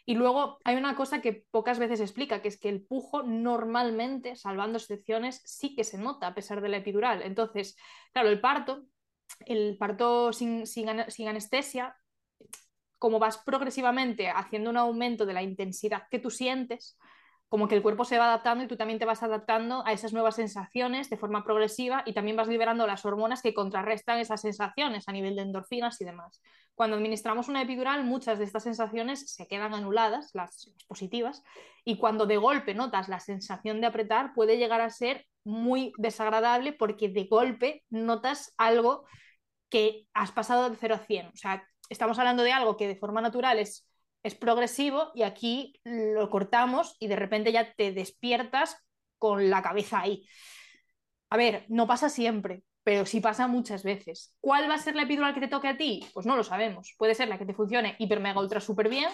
Y 0.04 0.14
luego 0.14 0.58
hay 0.64 0.76
una 0.76 0.96
cosa 0.96 1.20
que 1.20 1.44
pocas 1.50 1.78
veces 1.78 2.00
explica, 2.00 2.42
que 2.42 2.48
es 2.48 2.58
que 2.58 2.68
el 2.68 2.82
pujo 2.82 3.22
normalmente, 3.22 4.34
salvando 4.34 4.78
excepciones, 4.78 5.40
sí 5.44 5.76
que 5.76 5.84
se 5.84 5.98
nota 5.98 6.26
a 6.26 6.34
pesar 6.34 6.60
de 6.60 6.68
la 6.68 6.78
epidural. 6.78 7.22
Entonces, 7.22 7.76
claro, 8.12 8.28
el 8.28 8.40
parto, 8.40 8.84
el 9.46 9.76
parto 9.78 10.32
sin, 10.32 10.64
anestesia, 11.28 11.96
como 12.98 13.18
vas 13.20 13.38
progresivamente 13.38 14.28
haciendo 14.28 14.70
un 14.70 14.76
aumento 14.76 15.24
de 15.24 15.34
la 15.34 15.42
intensidad 15.42 16.08
que 16.10 16.18
tú 16.18 16.30
sientes, 16.30 16.98
como 17.52 17.68
que 17.68 17.74
el 17.74 17.82
cuerpo 17.82 18.06
se 18.06 18.16
va 18.16 18.24
adaptando 18.24 18.64
y 18.64 18.66
tú 18.66 18.78
también 18.78 18.98
te 18.98 19.04
vas 19.04 19.22
adaptando 19.22 19.86
a 19.86 19.92
esas 19.92 20.14
nuevas 20.14 20.36
sensaciones 20.36 21.10
de 21.10 21.18
forma 21.18 21.44
progresiva 21.44 22.02
y 22.06 22.14
también 22.14 22.34
vas 22.34 22.48
liberando 22.48 22.86
las 22.86 23.04
hormonas 23.04 23.42
que 23.42 23.52
contrarrestan 23.52 24.20
esas 24.20 24.40
sensaciones 24.40 25.06
a 25.06 25.12
nivel 25.12 25.36
de 25.36 25.42
endorfinas 25.42 26.00
y 26.00 26.06
demás. 26.06 26.40
Cuando 26.74 26.96
administramos 26.96 27.48
una 27.48 27.60
epidural, 27.60 28.04
muchas 28.04 28.38
de 28.38 28.46
estas 28.46 28.62
sensaciones 28.62 29.34
se 29.34 29.46
quedan 29.48 29.74
anuladas, 29.74 30.30
las, 30.32 30.72
positivas, 30.88 31.42
y 31.84 31.98
cuando 31.98 32.24
de 32.24 32.38
golpe 32.38 32.72
notas 32.72 33.10
la 33.10 33.20
sensación 33.20 33.82
de 33.82 33.86
apretar, 33.88 34.32
puede 34.32 34.56
llegar 34.56 34.80
a 34.80 34.88
ser 34.88 35.26
muy 35.44 35.92
desagradable 35.98 36.72
porque 36.72 37.10
de 37.10 37.24
golpe 37.24 37.84
notas 37.90 38.54
algo 38.56 39.04
que 39.68 40.06
has 40.14 40.32
pasado 40.32 40.70
de 40.70 40.76
0 40.76 40.94
a 40.94 40.98
100. 41.00 41.26
O 41.26 41.36
sea, 41.36 41.68
estamos 41.90 42.18
hablando 42.18 42.44
de 42.44 42.52
algo 42.52 42.78
que 42.78 42.88
de 42.88 42.96
forma 42.96 43.20
natural 43.20 43.58
es 43.58 43.86
es 44.22 44.34
progresivo 44.34 45.10
y 45.14 45.22
aquí 45.22 45.80
lo 45.84 46.30
cortamos 46.30 46.96
y 47.00 47.08
de 47.08 47.16
repente 47.16 47.52
ya 47.52 47.72
te 47.74 47.92
despiertas 47.92 48.76
con 49.18 49.50
la 49.50 49.62
cabeza 49.62 50.00
ahí. 50.00 50.26
A 51.30 51.36
ver, 51.36 51.64
no 51.68 51.86
pasa 51.86 52.08
siempre, 52.08 52.62
pero 52.84 53.06
sí 53.06 53.20
pasa 53.20 53.46
muchas 53.48 53.82
veces. 53.82 54.34
¿Cuál 54.40 54.68
va 54.68 54.74
a 54.74 54.78
ser 54.78 54.94
la 54.94 55.02
epidural 55.02 55.34
que 55.34 55.40
te 55.40 55.48
toque 55.48 55.68
a 55.68 55.76
ti? 55.76 56.06
Pues 56.12 56.26
no 56.26 56.36
lo 56.36 56.44
sabemos. 56.44 56.94
Puede 56.98 57.14
ser 57.14 57.28
la 57.28 57.38
que 57.38 57.46
te 57.46 57.54
funcione 57.54 57.96
hiper 57.98 58.20
mega 58.20 58.40
ultra 58.40 58.60
súper 58.60 58.88
bien 58.88 59.08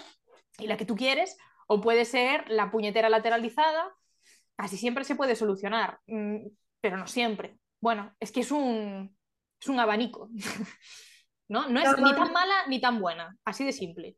y 0.59 0.67
la 0.67 0.77
que 0.77 0.85
tú 0.85 0.97
quieres, 0.97 1.37
o 1.67 1.81
puede 1.81 2.05
ser 2.05 2.49
la 2.51 2.71
puñetera 2.71 3.09
lateralizada. 3.09 3.95
Casi 4.57 4.77
siempre 4.77 5.05
se 5.05 5.15
puede 5.15 5.37
solucionar, 5.37 6.01
mm, 6.07 6.47
pero 6.81 6.97
no 6.97 7.07
siempre. 7.07 7.59
Bueno, 7.81 8.13
es 8.19 8.33
que 8.33 8.41
es 8.41 8.51
un, 8.51 9.17
es 9.61 9.69
un 9.69 9.79
abanico. 9.79 10.29
¿No? 11.49 11.67
no 11.69 11.81
es 11.81 11.97
ni 11.99 12.15
tan 12.15 12.33
mala 12.33 12.67
ni 12.67 12.79
tan 12.79 13.01
buena, 13.01 13.39
así 13.45 13.65
de 13.65 13.73
simple. 13.73 14.17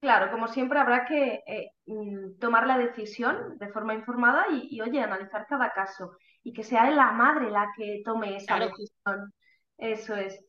Claro, 0.00 0.30
como 0.30 0.46
siempre 0.46 0.78
habrá 0.78 1.04
que 1.06 1.42
eh, 1.46 1.72
mm, 1.86 2.38
tomar 2.38 2.66
la 2.66 2.78
decisión 2.78 3.58
de 3.58 3.68
forma 3.68 3.94
informada 3.94 4.46
y, 4.50 4.80
oye, 4.80 5.02
analizar 5.02 5.46
cada 5.48 5.72
caso 5.72 6.12
y 6.42 6.52
que 6.52 6.62
sea 6.62 6.88
la 6.90 7.10
madre 7.12 7.50
la 7.50 7.66
que 7.76 8.02
tome 8.04 8.36
esa 8.36 8.58
decisión. 8.58 9.32
Eso 9.76 10.14
es. 10.14 10.44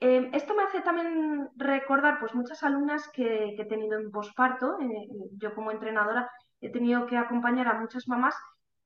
Em, 0.00 0.30
esto 0.32 0.54
me 0.54 0.62
hace 0.62 0.80
también 0.80 1.48
recordar 1.56 2.18
pues 2.18 2.34
muchas 2.34 2.62
alumnas 2.62 3.08
que, 3.12 3.56
he 3.58 3.64
tenido 3.66 3.98
en 3.98 4.10
posparto. 4.10 4.78
Eh, 4.80 5.08
yo 5.36 5.54
como 5.54 5.70
entrenadora 5.70 6.30
he 6.60 6.70
tenido 6.70 7.06
que 7.06 7.16
acompañar 7.18 7.68
a 7.68 7.80
muchas 7.80 8.08
mamás 8.08 8.34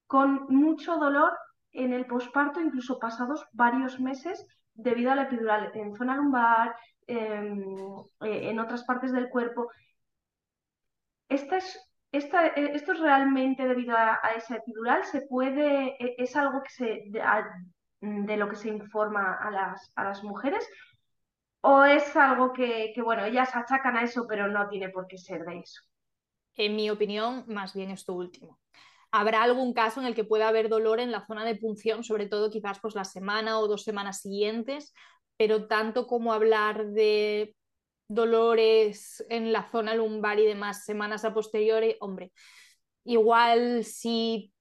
con 0.07 0.47
mucho 0.49 0.97
dolor 0.97 1.33
en 1.71 1.93
el 1.93 2.07
posparto, 2.07 2.61
incluso 2.61 2.99
pasados 2.99 3.47
varios 3.53 4.01
meses 4.01 4.45
debido 4.75 5.13
a 5.13 5.15
la 5.15 5.23
epidural 5.25 5.71
en 5.75 5.95
zona 5.95 6.17
lumbar, 6.17 6.75
em, 7.07 7.63
eh, 8.21 8.51
en 8.51 8.59
otras 8.59 8.85
partes 8.85 9.13
del 9.13 9.29
cuerpo 9.29 9.71
eh, 11.33 12.73
¿Esto 12.75 12.93
es 12.93 13.01
realmente 13.01 13.67
debido 13.67 13.97
a, 13.97 14.19
esa 14.37 14.57
epidural? 14.57 15.05
¿Se 15.05 15.23
puede, 15.23 15.97
e, 15.99 16.15
es 16.19 16.37
algo 16.37 16.63
que 16.63 17.05
de, 18.01 18.37
lo 18.37 18.49
que 18.49 18.57
se 18.57 18.69
informa 18.69 19.39
a 19.41 19.51
las, 19.51 19.93
a 19.97 20.13
mujeres? 20.23 20.69
¿O 21.63 21.85
es 21.85 22.15
algo 22.17 22.53
que, 22.53 22.93
bueno, 23.03 23.25
ellas 23.25 23.55
achacan 23.55 23.97
a 23.97 24.03
eso, 24.03 24.27
pero 24.29 24.49
no 24.49 24.69
tiene 24.69 24.91
por 24.91 25.07
qué 25.07 25.17
ser 25.17 25.45
de 25.45 25.61
eso? 25.61 25.81
En 26.55 26.77
mi 26.77 26.91
opinión, 26.91 27.45
más 27.47 27.73
bien 27.73 27.91
esto 27.91 28.13
último. 28.13 28.59
Habrá 29.11 29.43
algún 29.43 29.73
caso 29.73 30.01
en 30.01 30.07
el 30.07 30.15
que 30.15 30.25
pueda 30.25 30.49
haber 30.49 30.69
dolor 30.69 30.99
en 30.99 31.13
la 31.13 31.25
zona 31.25 31.45
de 31.45 31.55
punción, 31.55 32.03
sobre 32.03 32.27
todo 32.27 32.51
quizás 32.51 32.81
pues 32.81 32.95
la 32.95 33.05
semana 33.05 33.59
o 33.59 33.69
dos 33.69 33.85
semanas 33.85 34.21
siguientes, 34.21 34.93
pero 35.37 35.67
tanto 35.67 36.07
como 36.07 36.33
hablar 36.33 36.87
de 36.89 37.55
dolores 38.09 39.25
en 39.29 39.53
la 39.53 39.71
zona 39.71 39.95
lumbar 39.95 40.39
y 40.39 40.47
demás 40.47 40.85
semanas 40.85 41.25
a 41.25 41.33
posteriori, 41.35 41.97
hombre, 42.01 42.33
igual 43.05 43.85
si 43.85 44.53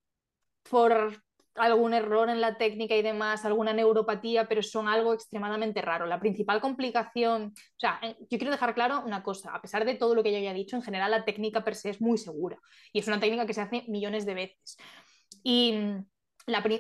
por 0.70 1.22
algún 1.56 1.94
error 1.94 2.30
en 2.30 2.40
la 2.40 2.58
técnica 2.58 2.96
y 2.96 3.02
demás, 3.02 3.44
alguna 3.46 3.74
neuropatía, 3.74 4.48
pero 4.48 4.64
son 4.64 4.88
algo 4.88 5.14
extremadamente 5.14 5.82
raro. 5.82 6.06
La 6.06 6.20
principal 6.20 6.62
complicación, 6.62 7.54
o 7.56 7.80
sea, 7.80 8.00
eh, 8.02 8.16
yo 8.20 8.38
quiero 8.38 8.52
dejar 8.52 8.74
claro 8.74 9.02
una 9.06 9.22
cosa, 9.22 9.54
a 9.54 9.62
pesar 9.62 9.86
de 9.86 9.96
todo 9.96 10.16
lo 10.16 10.24
que 10.24 10.32
yo 10.32 10.38
haya 10.38 10.54
dicho, 10.54 10.76
en 10.76 10.82
general 10.82 11.12
la 11.12 11.26
técnica 11.26 11.64
per 11.64 11.76
se 11.76 11.90
es 11.90 12.02
muy 12.02 12.18
segura 12.18 12.58
y 12.94 13.00
es 13.00 13.08
una 13.08 13.20
técnica 13.20 13.46
que 13.46 13.54
se 13.54 13.62
hace 13.62 13.84
millones 13.88 14.26
de 14.26 14.34
veces. 14.34 14.78
Y 15.44 15.76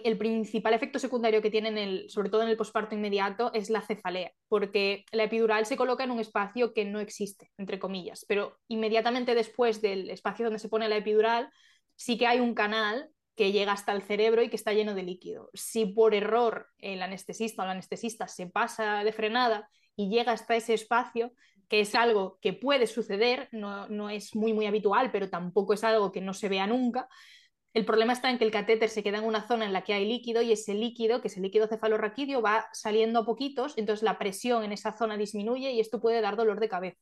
el 0.03 0.17
principal 0.17 0.73
efecto 0.73 0.99
secundario 0.99 1.41
que 1.41 1.51
tienen, 1.51 2.09
sobre 2.09 2.29
todo 2.29 2.43
en 2.43 2.49
el 2.49 2.57
posparto 2.57 2.95
inmediato, 2.95 3.51
es 3.53 3.69
la 3.69 3.81
cefalea, 3.81 4.31
porque 4.47 5.05
la 5.11 5.23
epidural 5.23 5.65
se 5.65 5.77
coloca 5.77 6.03
en 6.03 6.11
un 6.11 6.19
espacio 6.19 6.73
que 6.73 6.85
no 6.85 6.99
existe, 6.99 7.51
entre 7.57 7.79
comillas, 7.79 8.25
pero 8.27 8.57
inmediatamente 8.67 9.35
después 9.35 9.81
del 9.81 10.09
espacio 10.09 10.45
donde 10.45 10.59
se 10.59 10.69
pone 10.69 10.89
la 10.89 10.97
epidural, 10.97 11.49
sí 11.95 12.17
que 12.17 12.27
hay 12.27 12.39
un 12.39 12.53
canal 12.53 13.09
que 13.35 13.51
llega 13.51 13.71
hasta 13.71 13.93
el 13.93 14.01
cerebro 14.01 14.43
y 14.43 14.49
que 14.49 14.55
está 14.55 14.73
lleno 14.73 14.93
de 14.93 15.03
líquido. 15.03 15.49
Si 15.53 15.85
por 15.85 16.13
error 16.13 16.67
el 16.77 17.01
anestesista 17.01 17.63
o 17.63 17.65
la 17.65 17.71
anestesista 17.71 18.27
se 18.27 18.47
pasa 18.47 19.03
de 19.03 19.13
frenada 19.13 19.69
y 19.95 20.09
llega 20.09 20.33
hasta 20.33 20.55
ese 20.55 20.73
espacio, 20.73 21.31
que 21.67 21.79
es 21.79 21.95
algo 21.95 22.37
que 22.41 22.51
puede 22.51 22.85
suceder, 22.85 23.47
no, 23.53 23.87
no 23.87 24.09
es 24.09 24.35
muy, 24.35 24.51
muy 24.51 24.65
habitual, 24.65 25.09
pero 25.09 25.29
tampoco 25.29 25.73
es 25.73 25.83
algo 25.85 26.11
que 26.11 26.19
no 26.19 26.33
se 26.33 26.49
vea 26.49 26.67
nunca, 26.67 27.07
el 27.73 27.85
problema 27.85 28.13
está 28.13 28.29
en 28.29 28.37
que 28.37 28.43
el 28.43 28.51
catéter 28.51 28.89
se 28.89 29.01
queda 29.01 29.19
en 29.19 29.23
una 29.23 29.47
zona 29.47 29.65
en 29.65 29.73
la 29.73 29.83
que 29.83 29.93
hay 29.93 30.05
líquido 30.05 30.41
y 30.41 30.51
ese 30.51 30.73
líquido, 30.73 31.21
que 31.21 31.29
es 31.29 31.37
el 31.37 31.43
líquido 31.43 31.67
cefalorraquídeo, 31.67 32.41
va 32.41 32.65
saliendo 32.73 33.19
a 33.19 33.25
poquitos, 33.25 33.77
entonces 33.77 34.03
la 34.03 34.17
presión 34.17 34.63
en 34.63 34.73
esa 34.73 34.91
zona 34.91 35.15
disminuye 35.17 35.71
y 35.71 35.79
esto 35.79 36.01
puede 36.01 36.19
dar 36.19 36.35
dolor 36.35 36.59
de 36.59 36.69
cabeza. 36.69 36.99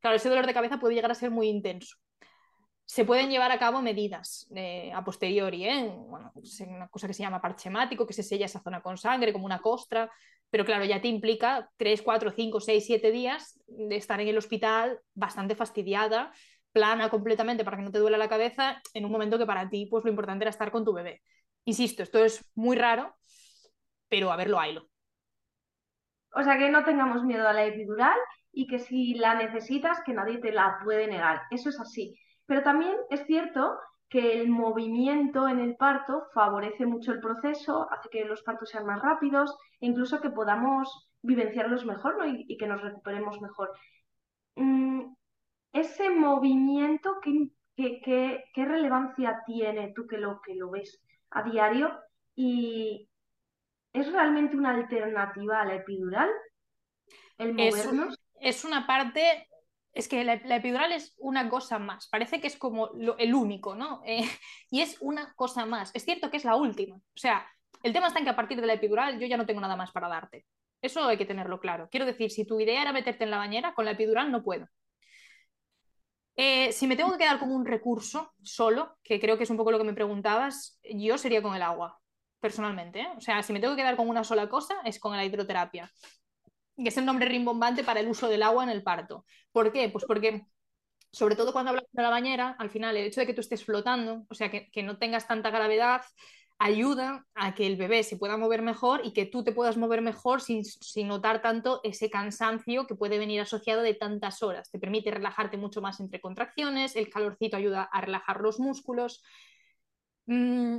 Claro, 0.00 0.16
ese 0.16 0.28
dolor 0.28 0.46
de 0.46 0.54
cabeza 0.54 0.78
puede 0.78 0.94
llegar 0.94 1.12
a 1.12 1.14
ser 1.14 1.30
muy 1.30 1.48
intenso. 1.48 1.96
Se 2.86 3.04
pueden 3.04 3.30
llevar 3.30 3.50
a 3.50 3.58
cabo 3.58 3.80
medidas 3.80 4.46
eh, 4.54 4.92
a 4.92 5.02
posteriori, 5.02 5.64
¿eh? 5.64 5.90
bueno, 6.06 6.32
una 6.66 6.88
cosa 6.88 7.06
que 7.06 7.14
se 7.14 7.22
llama 7.22 7.40
parchemático, 7.40 8.06
que 8.06 8.12
se 8.12 8.22
sella 8.22 8.44
esa 8.44 8.60
zona 8.60 8.82
con 8.82 8.98
sangre, 8.98 9.32
como 9.32 9.46
una 9.46 9.60
costra, 9.60 10.10
pero 10.50 10.64
claro, 10.64 10.84
ya 10.84 11.00
te 11.00 11.08
implica 11.08 11.70
3, 11.78 12.02
4, 12.02 12.30
5, 12.32 12.60
6, 12.60 12.84
7 12.86 13.10
días 13.10 13.60
de 13.66 13.96
estar 13.96 14.20
en 14.20 14.28
el 14.28 14.36
hospital 14.36 15.00
bastante 15.14 15.54
fastidiada 15.56 16.32
plana 16.74 17.08
completamente 17.08 17.64
para 17.64 17.76
que 17.78 17.84
no 17.84 17.92
te 17.92 18.00
duele 18.00 18.18
la 18.18 18.28
cabeza 18.28 18.82
en 18.92 19.04
un 19.04 19.12
momento 19.12 19.38
que 19.38 19.46
para 19.46 19.70
ti 19.70 19.86
pues 19.86 20.04
lo 20.04 20.10
importante 20.10 20.42
era 20.42 20.50
estar 20.50 20.70
con 20.70 20.84
tu 20.84 20.92
bebé. 20.92 21.22
Insisto, 21.64 22.02
esto 22.02 22.22
es 22.22 22.44
muy 22.54 22.76
raro, 22.76 23.14
pero 24.08 24.30
a 24.32 24.36
verlo 24.36 24.58
haylo. 24.58 24.86
O 26.34 26.42
sea, 26.42 26.58
que 26.58 26.68
no 26.68 26.84
tengamos 26.84 27.22
miedo 27.24 27.48
a 27.48 27.52
la 27.52 27.64
epidural 27.64 28.18
y 28.52 28.66
que 28.66 28.80
si 28.80 29.14
la 29.14 29.34
necesitas, 29.34 30.02
que 30.04 30.12
nadie 30.12 30.38
te 30.38 30.52
la 30.52 30.80
puede 30.84 31.06
negar. 31.06 31.42
Eso 31.50 31.68
es 31.68 31.78
así. 31.78 32.18
Pero 32.44 32.62
también 32.62 32.96
es 33.08 33.24
cierto 33.24 33.78
que 34.08 34.40
el 34.40 34.48
movimiento 34.48 35.48
en 35.48 35.60
el 35.60 35.76
parto 35.76 36.24
favorece 36.34 36.86
mucho 36.86 37.12
el 37.12 37.20
proceso, 37.20 37.88
hace 37.90 38.08
que 38.10 38.24
los 38.24 38.42
partos 38.42 38.68
sean 38.70 38.84
más 38.84 39.00
rápidos 39.00 39.56
e 39.80 39.86
incluso 39.86 40.20
que 40.20 40.30
podamos 40.30 41.08
vivenciarlos 41.22 41.86
mejor 41.86 42.16
y, 42.26 42.56
que 42.56 42.66
nos 42.66 42.82
recuperemos 42.82 43.40
mejor. 43.40 43.72
Mm, 44.56 45.14
ese 45.74 46.08
movimiento, 46.08 47.20
¿qué, 47.76 48.44
relevancia 48.54 49.42
tiene 49.44 49.92
tú 49.94 50.06
que 50.06 50.16
lo, 50.16 50.40
que 50.40 50.54
lo 50.54 50.70
ves 50.70 51.02
a 51.30 51.42
diario? 51.42 51.92
¿Y 52.36 53.08
es 53.92 54.10
realmente 54.12 54.56
una 54.56 54.70
alternativa 54.70 55.60
a 55.60 55.64
la 55.66 55.74
epidural? 55.74 56.30
El 57.38 57.54
movernos. 57.54 58.16
Es, 58.40 58.64
una 58.64 58.86
parte 58.86 59.48
es 59.92 60.06
que 60.06 60.22
la, 60.22 60.34
epidural 60.34 60.92
es 60.92 61.16
una 61.18 61.48
cosa 61.48 61.80
más, 61.80 62.08
parece 62.08 62.40
que 62.40 62.46
es 62.46 62.56
como 62.56 62.90
el 63.18 63.34
único, 63.34 63.74
¿no? 63.74 64.00
Eh, 64.06 64.22
y 64.70 64.80
es 64.80 64.96
una 65.00 65.34
cosa 65.34 65.66
más. 65.66 65.90
Es 65.94 66.04
cierto 66.04 66.30
que 66.30 66.36
es 66.36 66.44
la 66.44 66.54
última. 66.54 66.96
O 66.96 67.16
sea, 67.16 67.44
el 67.82 67.92
tema 67.92 68.06
está 68.06 68.20
en 68.20 68.26
que 68.26 68.30
a 68.30 68.36
partir 68.36 68.60
de 68.60 68.66
la 68.68 68.74
epidural 68.74 69.18
yo 69.18 69.26
ya 69.26 69.36
no 69.36 69.46
tengo 69.46 69.60
nada 69.60 69.76
más 69.76 69.90
para 69.90 70.08
darte. 70.08 70.46
Eso 70.80 71.04
hay 71.04 71.16
que 71.16 71.26
tenerlo 71.26 71.58
claro. 71.58 71.88
Quiero 71.90 72.06
decir, 72.06 72.30
si 72.30 72.46
tu 72.46 72.60
idea 72.60 72.82
era 72.82 72.92
meterte 72.92 73.24
en 73.24 73.30
la 73.30 73.38
bañera, 73.38 73.74
con 73.74 73.86
la 73.86 73.92
epidural 73.92 74.30
no 74.30 74.44
puedo. 74.44 74.68
Eh, 76.36 76.72
si 76.72 76.86
me 76.86 76.96
tengo 76.96 77.12
que 77.12 77.18
quedar 77.18 77.38
como 77.38 77.54
un 77.54 77.64
recurso 77.64 78.32
solo, 78.42 78.96
que 79.02 79.20
creo 79.20 79.36
que 79.36 79.44
es 79.44 79.50
un 79.50 79.56
poco 79.56 79.70
lo 79.70 79.78
que 79.78 79.84
me 79.84 79.94
preguntabas, 79.94 80.80
yo 80.82 81.16
sería 81.16 81.42
con 81.42 81.54
el 81.54 81.62
agua, 81.62 82.00
personalmente. 82.40 83.00
¿eh? 83.00 83.08
O 83.16 83.20
sea, 83.20 83.42
si 83.42 83.52
me 83.52 83.60
tengo 83.60 83.74
que 83.74 83.82
quedar 83.82 83.96
con 83.96 84.08
una 84.08 84.24
sola 84.24 84.48
cosa, 84.48 84.74
es 84.84 84.98
con 84.98 85.16
la 85.16 85.24
hidroterapia. 85.24 85.90
Que 86.76 86.88
es 86.88 86.96
el 86.96 87.06
nombre 87.06 87.26
rimbombante 87.26 87.84
para 87.84 88.00
el 88.00 88.08
uso 88.08 88.28
del 88.28 88.42
agua 88.42 88.64
en 88.64 88.70
el 88.70 88.82
parto. 88.82 89.24
¿Por 89.52 89.72
qué? 89.72 89.88
Pues 89.90 90.04
porque, 90.06 90.46
sobre 91.12 91.36
todo 91.36 91.52
cuando 91.52 91.70
hablas 91.70 91.84
de 91.92 92.02
la 92.02 92.10
bañera, 92.10 92.56
al 92.58 92.70
final 92.70 92.96
el 92.96 93.06
hecho 93.06 93.20
de 93.20 93.26
que 93.26 93.34
tú 93.34 93.40
estés 93.40 93.64
flotando, 93.64 94.24
o 94.28 94.34
sea, 94.34 94.50
que 94.50 94.82
no 94.82 94.98
tengas 94.98 95.28
tanta 95.28 95.50
gravedad, 95.50 96.02
ayuda 96.58 97.26
a 97.34 97.54
que 97.54 97.66
el 97.66 97.76
bebé 97.76 98.02
se 98.02 98.16
pueda 98.16 98.36
mover 98.36 98.62
mejor 98.62 99.00
y 99.04 99.12
que 99.12 99.26
tú 99.26 99.44
te 99.44 99.52
puedas 99.52 99.76
mover 99.76 100.02
mejor 100.02 100.40
sin, 100.40 100.62
notar 101.06 101.42
tanto 101.42 101.80
ese 101.82 102.10
cansancio 102.10 102.86
que 102.86 102.94
puede 102.94 103.18
venir 103.18 103.40
asociado 103.40 103.82
de 103.82 103.94
tantas 103.94 104.42
horas. 104.42 104.70
Te 104.70 104.78
permite 104.78 105.10
relajarte 105.10 105.56
mucho 105.56 105.80
más 105.80 106.00
entre 106.00 106.20
contracciones, 106.20 106.96
el 106.96 107.10
calorcito 107.10 107.56
ayuda 107.56 107.82
a 107.82 108.00
relajar 108.00 108.40
los 108.40 108.60
músculos. 108.60 109.22
Mm, 110.26 110.78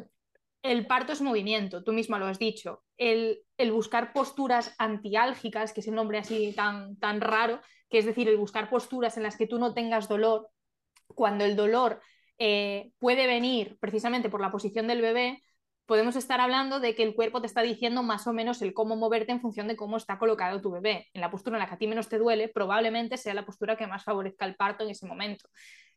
el 0.63 0.88
parto 0.88 1.13
es 1.13 1.22
movimiento, 1.22 1.84
tú 1.84 1.94
misma 1.94 2.17
lo 2.17 2.25
has 2.25 2.39
dicho. 2.39 2.84
El, 2.98 3.44
buscar 3.72 4.13
posturas 4.13 4.74
antiálgicas, 4.79 5.74
que 5.74 5.82
es 5.82 5.88
el 5.88 5.96
nombre 5.96 6.17
así 6.17 6.53
tan, 6.53 6.98
tan 6.98 7.22
raro, 7.22 7.60
que 7.89 8.00
es 8.00 8.05
decir, 8.05 8.27
el 8.27 8.38
buscar 8.38 8.70
posturas 8.70 9.17
en 9.17 9.24
las 9.24 9.38
que 9.38 9.48
tú 9.48 9.60
no 9.60 9.74
tengas 9.74 10.08
dolor, 10.08 10.50
cuando 11.08 11.46
el 11.46 11.55
dolor 11.55 12.01
eh, 12.39 12.91
puede 12.98 13.27
venir 13.27 13.77
precisamente 13.79 14.29
por 14.29 14.41
la 14.41 14.51
posición 14.51 14.88
del 14.88 15.01
bebé, 15.01 15.44
podemos 15.86 16.15
estar 16.15 16.42
hablando 16.42 16.80
de 16.80 16.96
que 16.96 17.04
el 17.04 17.15
cuerpo 17.15 17.42
te 17.42 17.48
está 17.48 17.62
diciendo 17.62 18.04
más 18.04 18.27
o 18.27 18.34
menos 18.34 18.62
el 18.62 18.74
cómo 18.74 18.96
moverte 18.96 19.32
en 19.32 19.42
función 19.42 19.68
de 19.68 19.75
cómo 19.75 19.98
está 19.98 20.18
colocado 20.18 20.62
tu 20.62 20.72
bebé. 20.72 21.08
En 21.13 21.22
la 21.22 21.30
postura 21.30 21.58
en 21.58 21.62
la 21.62 21.68
que 21.68 21.75
a 21.75 21.77
ti 21.77 21.88
menos 21.88 22.10
te 22.10 22.18
duele, 22.18 22.48
probablemente 22.48 23.18
sea 23.18 23.34
la 23.34 23.46
postura 23.46 23.75
que 23.75 23.88
más 23.88 24.04
favorezca 24.04 24.46
el 24.46 24.56
parto 24.56 24.84
en 24.84 24.89
ese 24.89 25.06
momento. 25.06 25.50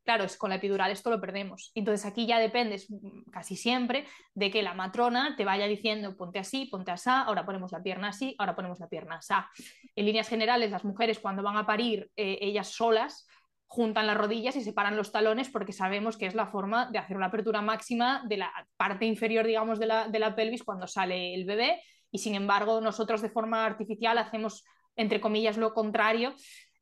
Claro, 0.05 0.25
es 0.25 0.39
con 0.39 0.49
la 0.49 0.57
epidural 0.57 0.91
esto 0.91 1.11
lo 1.11 1.21
perdemos. 1.21 1.71
Entonces 1.75 2.07
aquí 2.07 2.27
ya 2.27 2.39
dependes 2.39 2.91
mm, 2.91 3.31
casi 3.31 3.57
siempre 3.57 4.07
de 4.35 4.51
que 4.51 4.63
la 4.63 4.73
matrona 4.73 5.37
te 5.37 5.45
vaya 5.45 5.67
diciendo 5.67 6.17
ponte 6.17 6.39
así, 6.39 6.67
ponte 6.67 6.91
así, 6.91 7.11
ahora 7.11 7.45
ponemos 7.45 7.73
la 7.73 7.83
pierna 7.83 8.09
así, 8.09 8.35
ahora 8.39 8.57
ponemos 8.57 8.81
la 8.81 8.89
pierna 8.89 9.17
así. 9.17 9.35
En 9.95 10.07
líneas 10.07 10.29
generales, 10.29 10.71
las 10.71 10.85
mujeres 10.85 11.19
cuando 11.19 11.43
van 11.43 11.57
a 11.57 11.67
parir 11.67 12.11
eh, 12.17 12.39
ellas 12.41 12.69
solas, 12.69 13.27
juntan 13.69 14.07
las 14.07 14.17
rodillas 14.17 14.57
y 14.57 14.63
separan 14.63 14.97
los 14.97 15.13
talones 15.13 15.51
porque 15.51 15.73
sabemos 15.73 16.17
que 16.17 16.27
es 16.27 16.35
la 16.35 16.47
forma 16.47 16.91
de 16.91 16.99
hacer 16.99 17.17
una 17.17 17.27
apertura 17.27 17.61
máxima 17.61 18.25
de 18.27 18.39
la 18.39 18.51
parte 18.77 19.05
inferior, 19.05 19.47
digamos, 19.47 19.79
de 19.79 19.87
la, 19.87 20.09
de 20.09 20.19
la 20.19 20.35
pelvis 20.35 20.65
cuando 20.65 20.87
sale 20.87 21.35
el 21.35 21.45
bebé 21.45 21.81
y 22.11 22.19
sin 22.19 22.35
embargo 22.35 22.81
nosotros 22.81 23.21
de 23.21 23.29
forma 23.29 23.67
artificial 23.67 24.17
hacemos, 24.17 24.65
entre 24.97 25.21
comillas, 25.21 25.59
lo 25.59 25.75
contrario. 25.75 26.35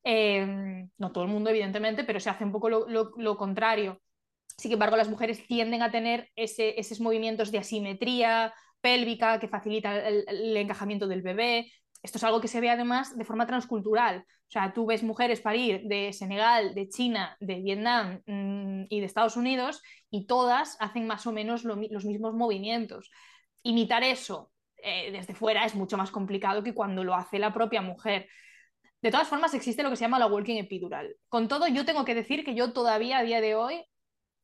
Em, 0.05 0.89
no 0.99 1.11
todo 1.11 1.25
el 1.25 1.31
mundo, 1.31 1.51
evidentemente, 1.51 2.05
pero 2.05 2.21
se 2.21 2.31
hace 2.31 2.45
un 2.45 2.53
poco 2.53 2.71
lo, 2.71 2.87
lo, 2.89 3.37
contrario. 3.37 4.01
Sin 4.57 4.71
embargo, 4.71 4.97
las 4.97 5.09
mujeres 5.09 5.45
tienden 5.49 5.83
a 5.83 5.91
tener 5.91 6.31
ese, 6.37 6.79
esos 6.79 7.01
movimientos 7.01 7.51
de 7.51 7.59
asimetría 7.59 8.55
pélvica 8.81 9.41
que 9.41 9.49
facilita 9.49 10.07
el 10.07 10.57
encajamiento 10.57 11.09
del 11.09 11.23
bebé, 11.23 11.73
esto 12.03 12.19
es 12.19 12.25
algo 12.25 12.41
que 12.41 12.49
se 12.49 12.61
ve 12.61 12.71
además 12.71 13.17
de 13.17 13.25
forma 13.25 13.47
transcultural. 13.47 14.25
O 14.29 14.51
sea, 14.51 14.73
tú 14.73 14.87
ves 14.87 15.03
mujeres 15.03 15.41
parir 15.41 15.83
de 15.85 16.13
Senegal, 16.13 16.75
de 16.75 16.89
China, 16.89 17.37
de 17.41 17.57
Vietnam 17.61 18.23
mm, 18.27 18.85
y 18.89 19.01
de 19.01 19.07
Estados 19.07 19.37
Unidos 19.37 19.83
y 20.11 20.27
todas 20.27 20.77
hacen 20.81 21.07
más 21.07 21.27
o 21.27 21.33
menos 21.33 21.65
los 21.65 22.05
mismos 22.05 22.35
movimientos. 22.35 23.11
Imitar 23.63 24.05
eso 24.05 24.53
eh, 24.83 25.11
desde 25.11 25.35
fuera 25.35 25.65
es 25.65 25.75
mucho 25.75 25.97
más 25.97 26.11
complicado 26.11 26.63
que 26.63 26.75
cuando 26.75 27.03
lo 27.03 27.15
hace 27.15 27.39
la 27.39 27.53
propia 27.53 27.83
mujer. 27.83 28.29
De 29.03 29.11
todas 29.11 29.29
formas, 29.29 29.55
existe 29.55 29.83
lo 29.83 29.91
que 29.91 29.97
se 29.97 30.05
llama 30.05 30.19
la 30.19 30.27
walking 30.27 30.57
epidural. 30.57 31.17
Con 31.29 31.49
todo, 31.49 31.67
yo 31.69 31.85
tengo 31.85 32.05
que 32.05 32.15
decir 32.15 32.45
que 32.45 32.55
yo 32.55 32.73
todavía 32.73 33.19
a 33.19 33.23
día 33.23 33.41
de 33.41 33.55
hoy 33.55 33.85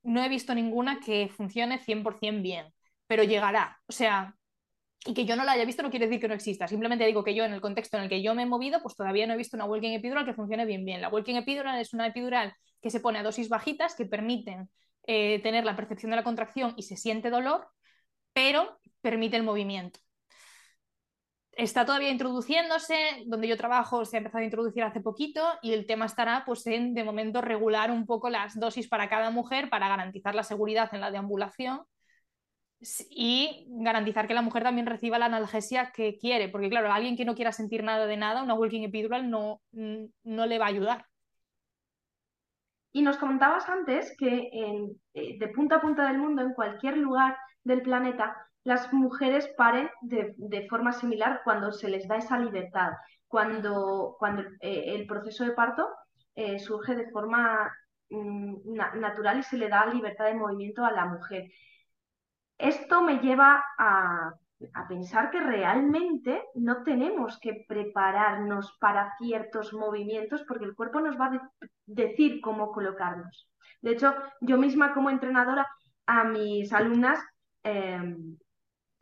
no 0.02 0.22
he 0.22 0.28
visto 0.28 0.54
ninguna 0.54 1.00
que 1.00 1.28
funcione 1.28 1.78
100% 1.78 2.42
bien, 2.42 2.66
pero 3.06 3.22
llegará. 3.22 3.80
O 3.86 3.92
sea, 3.92 4.36
y 5.04 5.14
que 5.14 5.24
yo 5.24 5.34
no 5.34 5.44
la 5.44 5.52
haya 5.52 5.64
visto 5.64 5.82
no 5.82 5.90
quiere 5.90 6.06
decir 6.06 6.20
que 6.20 6.28
no 6.28 6.34
exista. 6.34 6.68
Simplemente 6.68 7.04
digo 7.04 7.24
que 7.24 7.34
yo, 7.34 7.44
en 7.44 7.52
el 7.52 7.60
contexto 7.60 7.96
en 7.96 8.04
el 8.04 8.08
que 8.08 8.22
yo 8.22 8.34
me 8.34 8.42
he 8.42 8.46
movido, 8.46 8.80
pues 8.82 8.94
todavía 8.94 9.26
no 9.26 9.34
he 9.34 9.36
visto 9.36 9.56
una 9.56 9.64
walking 9.64 9.92
epidural 9.92 10.24
que 10.24 10.34
funcione 10.34 10.64
bien 10.64 10.84
bien. 10.84 11.00
La 11.00 11.08
walking 11.08 11.34
epidural 11.34 11.80
es 11.80 11.92
una 11.92 12.06
epidural 12.06 12.54
que 12.80 12.90
se 12.90 13.00
pone 13.00 13.18
a 13.18 13.22
dosis 13.22 13.48
bajitas 13.48 13.94
que 13.96 14.06
permiten 14.06 14.70
eh, 15.06 15.40
tener 15.42 15.64
la 15.64 15.74
percepción 15.74 16.10
de 16.10 16.16
la 16.16 16.24
contracción 16.24 16.74
y 16.76 16.84
se 16.84 16.96
siente 16.96 17.30
dolor, 17.30 17.66
pero 18.32 18.78
permite 19.00 19.36
el 19.36 19.42
movimiento. 19.42 19.98
Está 21.50 21.84
todavía 21.84 22.10
introduciéndose, 22.10 23.24
donde 23.26 23.46
yo 23.46 23.58
trabajo 23.58 24.04
se 24.06 24.16
ha 24.16 24.18
empezado 24.18 24.40
a 24.40 24.44
introducir 24.44 24.84
hace 24.84 25.00
poquito 25.00 25.42
y 25.60 25.72
el 25.74 25.84
tema 25.86 26.06
estará 26.06 26.44
pues 26.46 26.66
en 26.66 26.94
de 26.94 27.04
momento 27.04 27.42
regular 27.42 27.90
un 27.90 28.06
poco 28.06 28.30
las 28.30 28.58
dosis 28.58 28.88
para 28.88 29.10
cada 29.10 29.30
mujer 29.30 29.68
para 29.68 29.88
garantizar 29.88 30.34
la 30.34 30.44
seguridad 30.44 30.88
en 30.94 31.02
la 31.02 31.10
deambulación 31.10 31.82
y 33.10 33.66
garantizar 33.68 34.26
que 34.26 34.34
la 34.34 34.42
mujer 34.42 34.62
también 34.62 34.86
reciba 34.86 35.18
la 35.18 35.26
analgesia 35.26 35.92
que 35.92 36.18
quiere, 36.18 36.48
porque 36.48 36.70
claro, 36.70 36.90
a 36.90 36.96
alguien 36.96 37.16
que 37.16 37.24
no 37.24 37.34
quiera 37.34 37.52
sentir 37.52 37.84
nada 37.84 38.06
de 38.06 38.16
nada, 38.16 38.42
una 38.42 38.54
walking 38.54 38.82
epidural 38.82 39.30
no, 39.30 39.60
no 39.72 40.46
le 40.46 40.58
va 40.58 40.66
a 40.66 40.68
ayudar. 40.68 41.06
Y 42.92 43.02
nos 43.02 43.16
comentabas 43.16 43.68
antes 43.68 44.14
que 44.18 44.50
eh, 45.14 45.38
de 45.38 45.48
punta 45.48 45.76
a 45.76 45.80
punta 45.80 46.06
del 46.06 46.18
mundo, 46.18 46.42
en 46.42 46.52
cualquier 46.52 46.98
lugar 46.98 47.36
del 47.64 47.80
planeta, 47.82 48.36
las 48.64 48.92
mujeres 48.92 49.48
paren 49.56 49.88
de, 50.02 50.66
forma 50.68 50.92
similar 50.92 51.40
cuando 51.42 51.72
se 51.72 51.88
les 51.88 52.06
da 52.06 52.16
esa 52.16 52.38
libertad, 52.38 52.92
cuando, 53.26 54.16
cuando 54.18 54.42
eh, 54.60 54.94
el 54.94 55.06
proceso 55.06 55.44
de 55.44 55.52
parto 55.52 55.88
eh, 56.34 56.58
surge 56.58 56.94
de 56.94 57.10
forma 57.10 57.72
mm, 58.10 58.74
natural 59.00 59.38
y 59.38 59.42
se 59.42 59.56
le 59.56 59.68
da 59.68 59.86
libertad 59.86 60.26
de 60.26 60.34
movimiento 60.34 60.84
a 60.84 60.92
la 60.92 61.06
mujer. 61.06 61.50
Esto 62.58 63.02
me 63.02 63.18
lleva 63.18 63.64
a, 63.78 64.34
pensar 64.88 65.30
que 65.30 65.40
realmente 65.40 66.40
no 66.54 66.84
tenemos 66.84 67.38
que 67.40 67.64
prepararnos 67.66 68.76
para 68.78 69.12
ciertos 69.18 69.72
movimientos 69.72 70.44
porque 70.46 70.64
el 70.64 70.76
cuerpo 70.76 71.00
nos 71.00 71.18
va 71.18 71.26
a 71.26 71.50
decir 71.86 72.40
cómo 72.40 72.70
colocarnos. 72.70 73.48
De 73.80 73.92
hecho, 73.92 74.14
yo 74.40 74.58
misma 74.58 74.94
como 74.94 75.10
entrenadora 75.10 75.66
a 76.06 76.22
mis 76.22 76.72
alumnas 76.72 77.18
em, 77.64 78.38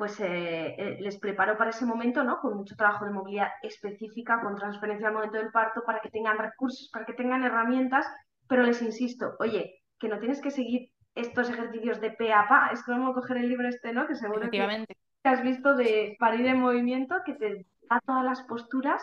pues 0.00 0.18
eh, 0.20 0.76
eh, 0.78 0.96
les 0.98 1.18
preparo 1.18 1.58
para 1.58 1.68
ese 1.68 1.84
momento, 1.84 2.24
¿no? 2.24 2.40
Con 2.40 2.56
mucho 2.56 2.74
trabajo 2.74 3.04
de 3.04 3.10
movilidad 3.10 3.48
específica, 3.62 4.40
con 4.40 4.56
transferencia 4.56 5.08
al 5.08 5.12
momento 5.12 5.36
del 5.36 5.52
parto, 5.52 5.82
para 5.84 6.00
que 6.00 6.08
tengan 6.08 6.38
recursos, 6.38 6.88
para 6.90 7.04
que 7.04 7.12
tengan 7.12 7.44
herramientas, 7.44 8.06
pero 8.48 8.62
les 8.62 8.80
insisto, 8.80 9.36
oye, 9.40 9.82
que 9.98 10.08
no 10.08 10.18
tienes 10.18 10.40
que 10.40 10.50
seguir 10.50 10.89
estos 11.14 11.50
ejercicios 11.50 12.00
de 12.00 12.10
pe 12.10 12.32
a 12.32 12.46
pa. 12.48 12.70
Es 12.72 12.82
como 12.82 13.12
coger 13.14 13.38
el 13.38 13.48
libro 13.48 13.68
este, 13.68 13.92
¿no? 13.92 14.06
Que 14.06 14.14
seguro 14.14 14.50
que 14.50 14.86
has 15.24 15.42
visto 15.42 15.74
de 15.74 16.16
parir 16.18 16.46
en 16.46 16.60
movimiento, 16.60 17.16
que 17.24 17.34
te 17.34 17.66
da 17.88 18.00
todas 18.06 18.24
las 18.24 18.42
posturas. 18.42 19.02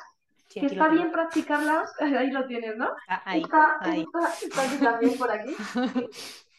que 0.49 0.65
está 0.65 0.87
bien 0.87 1.11
practicarlas, 1.11 1.93
ahí 2.01 2.31
lo 2.31 2.45
tienes, 2.45 2.77
¿no? 2.77 2.89
Ah, 3.07 3.21
ahí, 3.25 3.41
está, 3.41 3.77
ahí. 3.81 4.05
también 4.81 5.17
por 5.17 5.31
aquí. 5.31 5.55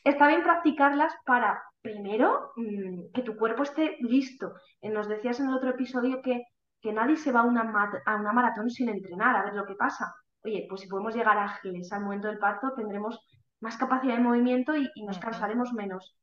está 0.04 0.28
bien 0.28 0.42
practicarlas 0.42 1.12
para, 1.24 1.62
primero, 1.80 2.52
mm, 2.56 3.12
que 3.14 3.22
tu 3.22 3.36
cuerpo 3.36 3.62
esté 3.62 3.96
listo. 4.00 4.54
Eh, 4.80 4.90
nos 4.90 5.08
decías 5.08 5.40
en 5.40 5.48
el 5.48 5.54
otro 5.54 5.70
episodio 5.70 6.20
que, 6.22 6.44
que 6.80 6.92
nadie 6.92 7.16
se 7.16 7.32
va 7.32 7.40
a 7.40 7.44
una, 7.44 7.90
a 8.04 8.16
una 8.16 8.32
maratón 8.32 8.70
sin 8.70 8.88
entrenar, 8.90 9.36
a 9.36 9.44
ver 9.44 9.54
lo 9.54 9.66
que 9.66 9.74
pasa. 9.74 10.14
Oye, 10.44 10.66
pues 10.68 10.82
si 10.82 10.88
podemos 10.88 11.14
llegar 11.14 11.36
ágiles 11.36 11.92
al 11.92 12.02
momento 12.02 12.28
del 12.28 12.38
parto, 12.38 12.72
tendremos 12.74 13.20
más 13.60 13.76
capacidad 13.76 14.16
de 14.16 14.22
movimiento 14.22 14.76
y, 14.76 14.90
nos 15.02 15.18
cansaremos 15.18 15.72
menos. 15.72 16.16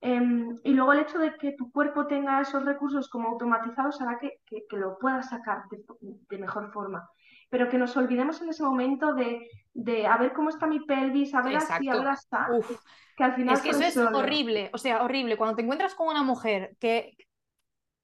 Em, 0.00 0.58
y 0.64 0.72
luego 0.72 0.92
el 0.92 1.00
hecho 1.00 1.18
de 1.18 1.34
que 1.36 1.52
tu 1.52 1.70
cuerpo 1.70 2.06
tenga 2.06 2.40
esos 2.40 2.64
recursos 2.64 3.10
como 3.10 3.28
automatizados 3.28 4.00
hará 4.00 4.18
que, 4.18 4.38
que, 4.46 4.76
lo 4.76 4.98
puedas 4.98 5.28
sacar 5.28 5.64
de, 5.70 6.38
mejor 6.38 6.72
forma. 6.72 7.08
pero 7.50 7.68
que 7.68 7.76
nos 7.76 7.96
olvidemos 7.96 8.40
en 8.40 8.48
ese 8.48 8.62
momento 8.62 9.12
de, 9.12 9.46
de 9.74 10.06
a 10.06 10.16
ver 10.16 10.32
cómo 10.32 10.48
está 10.48 10.66
mi 10.66 10.80
pelvis, 10.80 11.34
a 11.34 11.42
ver 11.42 11.56
así, 11.56 11.88
a 11.88 11.96
ver 11.96 12.08
así, 12.08 12.28
que 13.16 13.24
al 13.24 13.34
final 13.34 13.54
es 13.54 13.60
que 13.60 13.70
eso 13.70 13.82
es 13.82 13.96
horrible, 13.96 14.70
o 14.72 14.78
sea, 14.78 15.02
horrible. 15.02 15.36
Cuando 15.36 15.56
te 15.56 15.62
encuentras 15.62 15.94
con 15.94 16.08
una 16.08 16.22
mujer 16.22 16.76
que, 16.80 17.16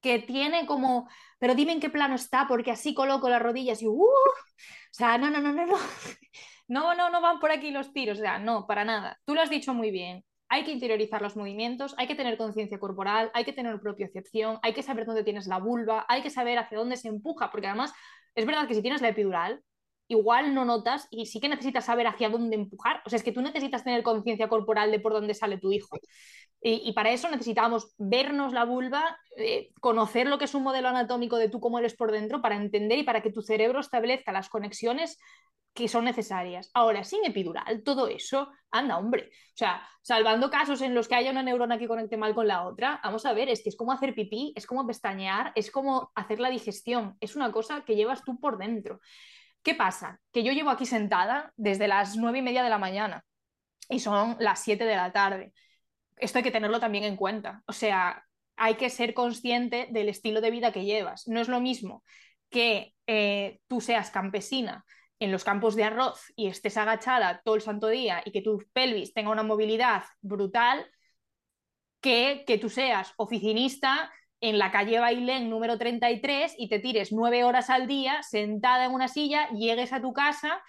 que 0.03 0.19
tiene 0.19 0.67
como, 0.67 1.09
pero 1.39 1.55
dime 1.55 1.73
en 1.73 1.81
qué 1.81 1.89
plano 1.89 2.15
está, 2.15 2.47
porque 2.47 2.73
así 2.73 2.93
coloco 2.93 3.31
las 3.31 3.41
rodillas 3.41 3.81
y, 3.81 3.87
uh, 3.87 4.03
o 4.03 4.12
sea, 4.91 5.17
no, 5.17 5.31
no, 5.31 5.41
no, 5.41 5.53
no, 5.53 5.67
no, 5.67 5.77
no, 6.69 6.95
no, 6.95 7.11
no 7.11 7.21
van 7.21 7.39
por 7.41 7.51
aquí 7.51 7.71
los 7.71 7.93
tiros, 7.93 8.19
o 8.19 8.21
sea, 8.21 8.39
no, 8.39 8.67
para 8.67 8.85
nada. 8.85 9.19
Tú 9.25 9.35
lo 9.35 9.41
has 9.41 9.51
dicho 9.51 9.75
muy 9.75 9.91
bien. 9.91 10.25
Hay 10.49 10.65
que 10.65 10.73
interiorizar 10.73 11.23
los 11.23 11.37
movimientos, 11.37 11.95
hay 11.99 12.07
que 12.07 12.15
tener 12.15 12.37
conciencia 12.37 12.79
corporal, 12.79 13.31
hay 13.35 13.45
que 13.45 13.53
tener 13.53 13.81
propiocepción, 13.81 14.59
hay 14.63 14.75
que 14.75 14.83
saber 14.83 15.05
dónde 15.05 15.25
tienes 15.25 15.47
la 15.49 15.59
vulva, 15.59 16.07
hay 16.09 16.23
que 16.23 16.31
saber 16.31 16.59
hacia 16.59 16.79
dónde 16.79 16.97
se 16.97 17.09
empuja, 17.09 17.51
porque 17.51 17.67
además 17.67 17.93
es 18.35 18.47
verdad 18.47 18.69
que 18.69 18.75
si 18.75 18.83
tienes 18.83 19.03
la 19.03 19.09
epidural, 19.09 19.63
igual 20.09 20.55
no 20.55 20.65
notas 20.65 21.09
y 21.11 21.27
sí 21.27 21.41
que 21.41 21.49
necesitas 21.49 21.87
saber 21.87 22.07
hacia 22.07 22.29
dónde 22.29 22.57
empujar. 22.57 23.03
O 23.05 23.11
sea, 23.11 23.17
es 23.17 23.23
que 23.23 23.33
tú 23.33 23.43
necesitas 23.43 23.83
tener 23.83 24.03
conciencia 24.03 24.49
corporal 24.49 24.91
de 24.91 25.01
por 25.01 25.13
dónde 25.13 25.35
sale 25.35 25.59
tu 25.59 25.73
hijo. 25.73 25.99
Y, 26.63 26.93
para 26.95 27.11
eso 27.11 27.29
necesitamos 27.31 27.95
vernos 27.97 28.53
la 28.53 28.65
vulva, 28.65 29.17
eh, 29.37 29.71
conocer 29.81 30.27
lo 30.27 30.39
que 30.39 30.47
es 30.47 30.55
un 30.55 30.65
modelo 30.65 30.89
anatómico 30.89 31.37
de 31.37 31.49
tú 31.49 31.61
cómo 31.61 31.79
eres 31.79 31.95
por 31.95 32.11
dentro 32.11 32.43
para 32.43 32.57
entender 32.57 32.99
y 32.99 33.05
para 33.05 33.23
que 33.23 33.31
tu 33.31 33.41
cerebro 33.41 33.79
establezca 33.79 34.33
las 34.33 34.49
conexiones 34.49 35.19
que 35.77 35.89
son 35.89 36.05
necesarias. 36.05 36.71
Ahora, 36.75 37.05
sin 37.05 37.25
epidural, 37.25 37.83
todo 37.85 38.09
eso, 38.09 38.49
anda, 38.71 38.97
hombre. 38.97 39.31
O 39.31 39.57
sea, 39.57 39.87
salvando 40.01 40.51
casos 40.51 40.81
en 40.81 40.95
los 40.95 41.07
que 41.07 41.15
haya 41.15 41.31
una 41.31 41.43
neurona 41.43 41.79
que 41.79 41.87
conecte 41.87 42.17
mal 42.17 42.35
con 42.35 42.49
la 42.49 42.65
otra, 42.65 42.99
vamos 43.05 43.27
a 43.27 43.35
ver, 43.35 43.51
es 43.51 43.62
que 43.62 43.69
es 43.69 43.77
como 43.77 43.93
hacer 43.93 44.15
pipí, 44.15 44.55
es 44.57 44.67
como 44.67 44.87
pestañear, 44.87 45.53
es 45.55 45.71
como 45.71 46.11
hacer 46.15 46.41
la 46.41 46.49
digestión, 46.51 47.17
es 47.21 47.37
una 47.37 47.53
cosa 47.53 47.85
que 47.85 47.95
llevas 47.95 48.25
tú 48.25 48.41
por 48.41 48.57
dentro. 48.59 49.01
¿Qué 49.62 49.75
pasa? 49.75 50.19
Que 50.33 50.43
yo 50.43 50.53
llevo 50.53 50.71
aquí 50.71 50.87
sentada 50.87 51.53
desde 51.57 51.89
las 51.89 52.17
nueve 52.17 52.39
y 52.39 52.43
media 52.43 52.62
de 52.62 52.71
la 52.71 52.79
mañana 52.79 53.23
y 53.91 54.01
son 54.01 54.37
las 54.41 54.61
siete 54.61 54.85
de 54.85 54.97
la 54.97 55.12
tarde. 55.12 55.53
Esto 56.17 56.39
hay 56.39 56.45
que 56.45 56.51
tenerlo 56.51 56.81
también 56.81 57.05
en 57.05 57.17
cuenta. 57.17 57.62
O 57.67 57.73
sea, 57.73 58.25
hay 58.57 58.77
que 58.77 58.89
ser 58.89 59.12
consciente 59.12 59.89
del 59.91 60.09
estilo 60.09 60.41
de 60.41 60.51
vida 60.51 60.73
que 60.73 60.87
llevas. 60.87 61.29
No 61.29 61.41
es 61.41 61.49
lo 61.49 61.61
mismo 61.61 62.03
que 62.49 62.95
eh, 63.07 63.61
tú 63.69 63.83
seas 63.83 64.11
campesina 64.11 64.85
en 65.19 65.33
los 65.33 65.45
campos 65.45 65.77
de 65.77 65.85
arroz 65.85 66.33
y 66.37 66.49
estés 66.49 66.77
agachada 66.77 67.41
todo 67.45 67.55
el 67.55 67.63
santo 67.63 67.89
día 67.89 68.23
y 68.25 68.33
que 68.33 68.43
tu 68.43 68.63
pelvis 68.73 69.15
tenga 69.15 69.31
una 69.31 69.43
movilidad 69.43 70.05
brutal, 70.21 70.87
que 72.01 72.45
que 72.47 72.59
tú 72.59 72.69
seas 72.69 73.13
oficinista 73.17 74.13
en 74.41 74.59
la 74.59 74.71
calle 74.71 74.99
Bailén 74.99 75.49
número 75.49 75.79
33 75.79 76.55
y 76.59 76.69
te 76.69 76.79
tires 76.79 77.13
nueve 77.13 77.45
horas 77.45 77.71
al 77.71 77.87
día 77.87 78.23
sentada 78.23 78.85
en 78.85 78.93
una 78.93 79.09
silla, 79.09 79.49
llegues 79.51 79.93
a 79.93 80.01
tu 80.01 80.13
casa, 80.13 80.63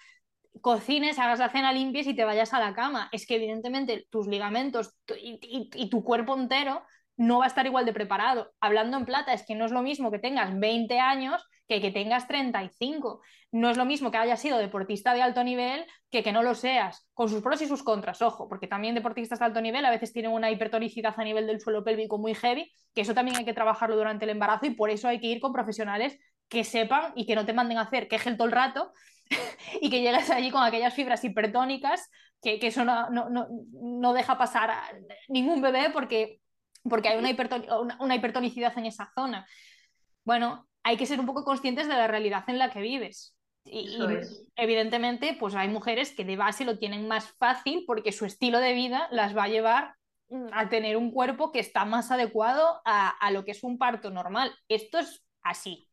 cocines, 0.62 1.20
hagas 1.20 1.40
la 1.40 1.50
cena, 1.50 1.74
limpies 1.74 2.08
y 2.08 2.16
te 2.16 2.24
vayas 2.24 2.54
a 2.54 2.60
la 2.60 2.74
cama. 2.74 3.10
Es 3.12 3.26
que 3.28 3.36
evidentemente 3.36 4.08
tus 4.10 4.28
ligamentos 4.28 4.96
y, 5.22 5.90
tu 5.90 6.04
cuerpo 6.04 6.36
entero 6.36 6.84
no 7.18 7.40
va 7.40 7.46
a 7.46 7.48
estar 7.48 7.66
igual 7.66 7.86
de 7.86 7.94
preparado. 7.94 8.54
Hablando 8.60 8.98
en 8.98 9.06
plata, 9.06 9.34
es 9.34 9.46
que 9.46 9.56
no 9.56 9.66
es 9.66 9.72
lo 9.72 9.82
mismo 9.82 10.12
que 10.12 10.20
tengas 10.20 10.58
20 10.58 11.00
años 11.00 11.46
que 11.68 11.82
que 11.82 11.92
tengas 11.92 12.28
35. 12.28 13.22
No 13.52 13.70
es 13.70 13.78
lo 13.78 13.86
mismo 13.86 14.12
que 14.12 14.18
hayas 14.18 14.42
sido 14.42 14.58
deportista 14.58 15.14
de 15.14 15.22
alto 15.22 15.44
nivel 15.44 15.86
que 16.10 16.24
que 16.24 16.32
no 16.32 16.44
lo 16.44 16.56
seas, 16.56 17.08
con 17.14 17.30
sus 17.30 17.42
pros 17.42 17.62
y 17.62 17.68
sus 17.68 17.84
contras, 17.84 18.22
ojo, 18.22 18.48
porque 18.48 18.68
también 18.68 18.96
deportistas 18.96 19.40
de 19.40 19.46
alto 19.46 19.62
nivel 19.62 19.86
a 19.86 19.92
veces 19.92 20.14
tienen 20.14 20.32
una 20.32 20.50
hipertonicidad 20.52 21.14
a 21.18 21.24
nivel 21.24 21.48
del 21.48 21.60
suelo 21.60 21.84
pélvico 21.84 22.18
muy 22.18 22.34
heavy, 22.34 22.72
que 22.94 23.02
eso 23.02 23.14
también 23.14 23.38
hay 23.38 23.46
que 23.46 23.54
trabajarlo 23.54 23.96
durante 23.96 24.26
el 24.26 24.32
embarazo 24.32 24.66
y 24.66 24.72
por 24.72 24.90
eso 24.90 25.08
hay 25.08 25.20
que 25.20 25.28
ir 25.28 25.40
con 25.40 25.54
profesionales 25.54 26.18
que 26.48 26.64
sepan 26.64 27.12
y 27.16 27.26
que 27.26 27.36
no 27.36 27.46
te 27.46 27.54
manden 27.54 27.78
a 27.78 27.82
hacer 27.82 28.08
quejel 28.08 28.38
todo 28.38 28.48
el 28.48 28.54
rato 28.54 28.94
y 29.82 29.90
que 29.90 30.02
llegues 30.02 30.30
allí 30.30 30.52
con 30.52 30.64
aquellas 30.64 30.94
fibras 30.94 31.24
hipertónicas 31.24 32.10
que, 32.42 32.60
que 32.60 32.68
eso 32.68 32.86
no, 32.86 33.10
no, 33.10 33.30
no, 33.30 34.14
deja 34.14 34.38
pasar 34.38 34.70
a 34.70 34.84
ningún 35.28 35.62
bebé 35.62 35.90
porque, 35.92 36.40
porque 36.84 37.10
hay 37.10 37.18
una, 37.18 37.98
una 38.00 38.16
hipertonicidad 38.16 38.78
en 38.78 38.86
esa 38.86 39.12
zona. 39.16 39.46
Bueno, 40.24 40.67
hay 40.88 40.96
que 40.96 41.06
ser 41.06 41.20
un 41.20 41.26
poco 41.26 41.44
conscientes 41.44 41.90
de 41.90 41.96
la 41.96 42.08
realidad 42.08 42.46
en 42.48 42.58
la 42.58 42.72
que 42.72 42.80
vives. 42.80 43.36
Y, 43.66 44.00
evidentemente, 44.56 45.36
pues 45.38 45.54
hay 45.54 45.68
mujeres 45.68 46.14
que 46.16 46.24
de 46.24 46.38
base 46.38 46.64
lo 46.64 46.80
tienen 46.80 47.10
más 47.10 47.34
fácil 47.34 47.84
porque 47.86 48.14
su 48.14 48.24
estilo 48.24 48.60
de 48.60 48.72
vida 48.72 49.10
las 49.12 49.36
va 49.36 49.44
a 49.44 49.50
llevar 49.50 49.96
mm, 50.30 50.48
a 50.54 50.70
tener 50.70 50.96
un 50.96 51.12
cuerpo 51.12 51.52
que 51.52 51.60
está 51.60 51.84
más 51.84 52.10
adecuado 52.10 52.82
a, 52.86 53.10
a 53.10 53.32
lo 53.32 53.44
que 53.44 53.52
es 53.52 53.66
un 53.66 53.78
parto 53.78 54.12
normal. 54.12 54.56
Esto 54.70 55.00
es 55.00 55.26
así, 55.42 55.90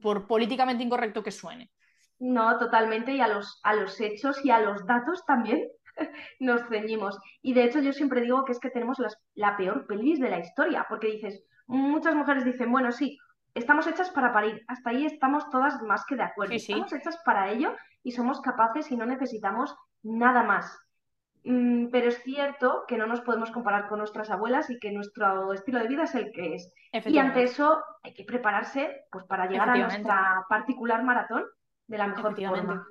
por 0.00 0.28
políticamente 0.28 0.84
incorrecto 0.84 1.24
que 1.24 1.32
suene. 1.32 1.72
No, 2.20 2.56
totalmente, 2.60 3.12
y 3.12 3.20
a 3.20 3.26
los, 3.26 3.58
a 3.64 3.74
los 3.74 4.00
hechos 4.00 4.38
y 4.44 4.50
a 4.50 4.60
los 4.60 4.86
datos 4.86 5.26
también 5.26 5.66
nos 6.38 6.62
ceñimos. 6.68 7.18
Y 7.42 7.54
de 7.54 7.64
hecho 7.64 7.80
yo 7.80 7.92
siempre 7.92 8.20
digo 8.20 8.44
que 8.44 8.52
es 8.52 8.60
que 8.60 8.70
tenemos 8.70 8.98
la 9.34 9.56
peor 9.56 9.84
pelvis 9.88 10.20
de 10.20 10.30
la 10.30 10.38
historia, 10.38 10.86
porque 10.88 11.08
dices, 11.08 11.42
muchas 11.66 12.14
mujeres 12.14 12.44
dicen, 12.44 12.70
bueno, 12.70 12.92
sí, 12.92 13.18
estamos 13.56 13.86
hechas 13.86 14.10
para 14.10 14.32
parir. 14.32 14.64
Hasta 14.68 14.90
ahí 14.90 15.06
estamos 15.06 15.48
todas 15.50 15.82
más 15.82 16.04
que 16.06 16.16
de 16.16 16.22
acuerdo. 16.22 16.54
Estamos 16.54 16.92
hechas 16.92 17.18
para 17.24 17.50
ello 17.50 17.74
y 18.02 18.12
somos 18.12 18.40
capaces 18.40 18.90
y 18.92 18.96
no 18.96 19.06
necesitamos 19.06 19.74
nada 20.02 20.42
más. 20.42 20.78
Mm, 21.44 21.90
pero 21.90 22.08
es 22.08 22.22
cierto 22.22 22.84
que 22.88 22.96
no 22.96 23.06
nos 23.06 23.20
podemos 23.20 23.50
comparar 23.50 23.88
con 23.88 23.98
nuestras 23.98 24.30
abuelas 24.30 24.68
y 24.68 24.78
que 24.78 24.90
nuestro 24.90 25.52
estilo 25.52 25.78
de 25.78 25.88
vida 25.88 26.02
es 26.04 26.14
el 26.14 26.32
que 26.32 26.54
es. 26.54 26.72
Y 27.06 27.18
ante 27.18 27.44
eso 27.44 27.82
hay 28.02 28.14
que 28.14 28.24
prepararse 28.24 29.04
pues, 29.10 29.24
para 29.24 29.46
llegar 29.46 29.70
a 29.70 29.76
nuestra 29.76 30.44
particular 30.48 31.02
maratón 31.02 31.44
de 31.86 31.98
la 31.98 32.08
mejor 32.08 32.36
forma. 32.36 32.86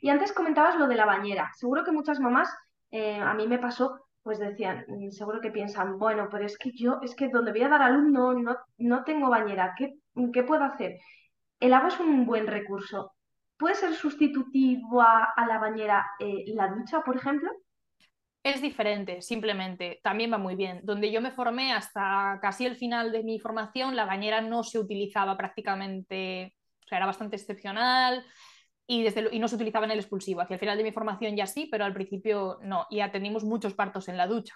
Y 0.00 0.10
antes 0.10 0.32
comentabas 0.32 0.76
lo 0.76 0.86
de 0.86 0.94
la 0.94 1.06
bañera. 1.06 1.50
Seguro 1.54 1.84
que 1.84 1.92
muchas 1.92 2.20
mamás, 2.20 2.54
eh, 2.90 3.18
a 3.18 3.32
mí 3.34 3.48
me 3.48 3.58
pasó, 3.58 4.03
pues 4.24 4.38
decían, 4.38 4.86
mm, 4.88 5.10
seguro 5.10 5.40
que 5.40 5.50
piensan, 5.50 5.98
bueno, 5.98 6.28
pero 6.30 6.46
es 6.46 6.58
que 6.58 6.72
yo, 6.72 6.98
es 7.02 7.14
que 7.14 7.28
donde 7.28 7.52
voy 7.52 7.62
a 7.62 7.68
dar 7.68 7.82
a 7.82 7.90
luz 7.90 8.10
no, 8.10 8.34
no, 8.78 9.04
tengo 9.04 9.28
bañera, 9.28 9.74
¿Qué, 9.76 9.98
¿qué, 10.32 10.42
puedo 10.42 10.64
hacer? 10.64 10.98
El 11.60 11.74
agua 11.74 11.88
es 11.88 12.00
un 12.00 12.24
buen 12.26 12.46
recurso. 12.46 13.12
¿Puede 13.56 13.74
ser 13.76 13.92
sustitutivo 13.92 15.00
a, 15.02 15.32
la 15.46 15.58
bañera 15.58 16.04
eh, 16.18 16.44
la 16.48 16.68
ducha, 16.68 17.02
por 17.02 17.16
ejemplo? 17.16 17.50
Es 18.42 18.60
diferente, 18.60 19.22
simplemente, 19.22 20.00
también 20.02 20.32
va 20.32 20.38
muy 20.38 20.56
bien. 20.56 20.80
Donde 20.82 21.12
yo 21.12 21.20
me 21.20 21.30
formé 21.30 21.72
hasta 21.72 22.38
casi 22.42 22.66
el 22.66 22.76
final 22.76 23.12
de 23.12 23.22
mi 23.22 23.38
formación, 23.38 23.94
la 23.94 24.06
bañera 24.06 24.40
no 24.40 24.64
se 24.64 24.78
utilizaba 24.78 25.36
prácticamente, 25.36 26.54
o 26.84 26.88
sea, 26.88 26.98
era 26.98 27.06
bastante 27.06 27.36
excepcional 27.36 28.24
y, 28.86 29.02
desde 29.02 29.28
y 29.32 29.38
no 29.38 29.48
se 29.48 29.56
utilizaba 29.56 29.86
en 29.86 29.92
el 29.92 29.98
expulsivo. 29.98 30.40
Hacia 30.40 30.54
el 30.54 30.60
final 30.60 30.76
de 30.76 30.84
mi 30.84 30.92
formación 30.92 31.36
ya 31.36 31.46
sí, 31.46 31.68
pero 31.70 31.84
al 31.84 31.94
principio 31.94 32.58
no. 32.62 32.86
Y 32.90 33.00
atendimos 33.00 33.44
muchos 33.44 33.74
partos 33.74 34.08
en 34.08 34.16
la 34.16 34.26
ducha. 34.26 34.54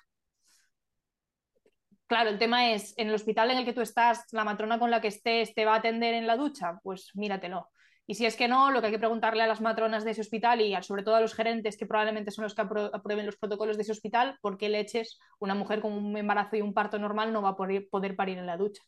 Claro, 2.07 2.31
el 2.31 2.39
tema 2.39 2.73
es, 2.73 2.95
en 2.97 3.09
el 3.09 3.15
hospital 3.15 3.51
en 3.51 3.59
el 3.59 3.65
que 3.67 3.75
tú 3.75 3.83
estás, 3.83 4.25
la 4.33 4.45
matrona 4.45 4.79
con 4.79 4.91
la 4.91 5.01
que 5.01 5.09
estés 5.09 5.55
te 5.55 5.67
va 5.67 5.75
a 5.75 5.79
atender 5.79 6.15
en 6.15 6.27
la 6.27 6.37
ducha, 6.37 6.81
pues 6.83 7.11
míratelo. 7.15 7.69
Y 8.11 8.15
si 8.15 8.25
es 8.25 8.37
que 8.37 8.49
no, 8.49 8.71
lo 8.71 8.81
que 8.81 8.87
hay 8.87 8.93
que 8.93 8.99
preguntarle 8.99 9.43
a 9.43 9.47
las 9.47 9.61
matronas 9.61 10.03
de 10.03 10.13
ese 10.13 10.23
hospital 10.23 10.63
y 10.63 10.75
sobre 10.83 11.03
todo 11.03 11.17
a 11.17 11.21
los 11.21 11.35
gerentes, 11.35 11.77
que 11.77 11.85
probablemente 11.85 12.31
son 12.31 12.45
los 12.45 12.55
que 12.55 12.63
aprueben 12.63 13.27
los 13.27 13.37
protocolos 13.37 13.77
de 13.77 13.83
ese 13.83 13.93
hospital, 13.93 14.39
¿por 14.41 14.57
qué 14.57 14.71
leches 14.71 15.21
una 15.39 15.55
mujer 15.55 15.83
con 15.83 15.93
un 15.93 16.17
embarazo 16.17 16.57
y 16.57 16.63
un 16.63 16.73
parto 16.73 16.99
normal 16.99 17.35
no 17.35 17.43
va 17.43 17.51
a 17.51 17.57
poder, 17.57 18.17
parir 18.17 18.39
en 18.39 18.47
la 18.47 18.57
ducha? 18.57 18.83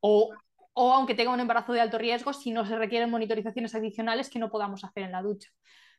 O 0.00 0.32
o 0.78 0.92
aunque 0.92 1.14
tenga 1.14 1.32
un 1.32 1.40
embarazo 1.40 1.72
de 1.72 1.80
alto 1.80 1.96
riesgo, 1.96 2.34
si 2.34 2.50
no 2.50 2.66
se 2.66 2.76
requieren 2.76 3.10
monitorizaciones 3.10 3.74
adicionales 3.74 4.28
que 4.28 4.38
no 4.38 4.50
podamos 4.50 4.84
hacer 4.84 5.04
en 5.04 5.12
la 5.12 5.22
ducha. 5.22 5.48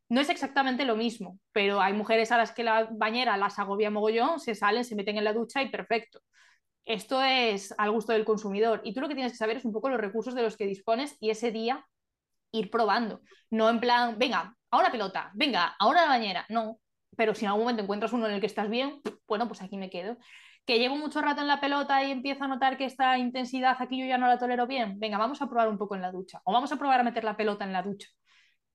No 0.08 0.22
es 0.22 0.30
exactamente 0.30 0.86
lo 0.86 0.96
mismo, 0.96 1.40
pero 1.52 1.82
hay 1.82 1.94
mujeres 1.94 2.32
a 2.32 2.38
las 2.38 2.52
que 2.52 2.64
la 2.64 2.88
bañera 2.92 3.38
las 3.38 3.58
agobia 3.58 3.90
mogollón, 3.90 4.40
se 4.40 4.54
salen, 4.54 4.86
se 4.86 4.96
meten 4.96 5.18
en 5.18 5.24
la 5.24 5.34
ducha 5.34 5.64
y 5.64 5.70
perfecto. 5.70 6.22
Esto 6.86 7.24
es 7.24 7.74
al 7.80 7.90
gusto 7.90 8.14
del 8.14 8.24
consumidor 8.24 8.82
y 8.84 8.94
tú 8.94 9.02
lo 9.02 9.08
que 9.08 9.16
tienes 9.16 9.32
que 9.32 9.40
saber 9.40 9.58
es 9.58 9.66
un 9.66 9.74
poco 9.74 9.90
los 9.90 10.00
recursos 10.00 10.36
de 10.36 10.44
los 10.44 10.56
que 10.56 10.68
dispones 10.68 11.18
y 11.20 11.32
ese 11.32 11.52
día 11.52 11.84
ir 12.52 12.70
probando. 12.70 13.22
No 13.50 13.72
en 13.72 13.80
plan, 13.80 14.20
venga, 14.20 14.56
ahora 14.70 14.92
pelota, 14.92 15.32
venga, 15.34 15.76
ahora 15.80 16.04
la 16.04 16.10
bañera. 16.10 16.46
No, 16.50 16.80
pero 17.18 17.34
si 17.34 17.46
en 17.46 17.50
algún 17.50 17.64
momento 17.64 17.82
encuentras 17.82 18.14
uno 18.14 18.28
en 18.28 18.36
el 18.36 18.42
que 18.42 18.46
estás 18.46 18.70
bien, 18.70 19.02
bueno, 19.28 19.48
pues 19.48 19.64
aquí 19.64 19.76
me 19.76 19.90
quedo 19.90 20.18
que 20.68 20.80
llevo 20.80 20.98
mucho 20.98 21.22
rato 21.22 21.42
en 21.42 21.48
la 21.48 21.62
pelota 21.62 22.04
y 22.04 22.12
empiezo 22.12 22.44
a 22.44 22.48
notar 22.50 22.78
que 22.78 22.86
esta 22.86 23.18
intensidad 23.18 23.78
aquí 23.80 24.00
yo 24.00 24.06
ya 24.06 24.18
no 24.18 24.28
la 24.28 24.38
tolero 24.38 24.68
bien, 24.68 25.00
venga, 25.00 25.18
vamos 25.18 25.42
a 25.42 25.48
probar 25.48 25.70
un 25.70 25.78
poco 25.78 25.96
en 25.96 26.02
la 26.02 26.12
ducha 26.12 26.42
o 26.44 26.52
vamos 26.52 26.72
a 26.74 26.78
probar 26.78 27.00
a 27.00 27.04
meter 27.04 27.24
la 27.24 27.38
pelota 27.38 27.64
en 27.64 27.72
la 27.72 27.82
ducha 27.82 28.10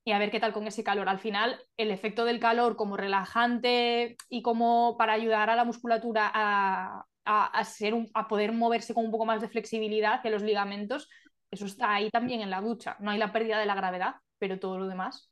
y 0.05 0.13
a 0.13 0.19
ver 0.19 0.31
qué 0.31 0.41
tal 0.41 0.53
con 0.53 0.67
ese 0.67 0.83
calor. 0.83 1.09
Al 1.09 1.21
final, 1.21 1.61
el 1.77 1.91
efecto 1.91 2.25
del 2.25 2.41
calor 2.41 2.77
como 2.77 2.97
relajante 2.97 4.17
y 4.31 4.43
como 4.43 4.97
para 4.99 5.13
ayudar 5.13 5.51
a 5.51 5.57
la 5.57 5.65
musculatura 5.65 6.31
a, 6.35 7.65
ser 7.65 7.95
a 8.15 8.27
poder 8.27 8.53
moverse 8.53 8.95
con 8.95 9.05
un 9.05 9.13
poco 9.13 9.27
más 9.27 9.43
de 9.43 9.49
flexibilidad 9.49 10.15
hacia 10.15 10.31
los 10.31 10.43
ligamentos, 10.43 11.09
eso 11.51 11.67
está 11.67 11.95
ahí 11.95 12.11
también 12.11 12.41
en 12.41 12.51
la 12.51 12.63
ducha. 12.63 12.97
No 13.01 13.11
hay 13.11 13.19
la 13.19 13.33
pérdida 13.33 13.59
de 13.59 13.67
la 13.67 13.75
gravedad, 13.75 14.15
pero 14.39 14.59
todo 14.59 14.79
lo 14.79 14.89
demás 14.89 15.32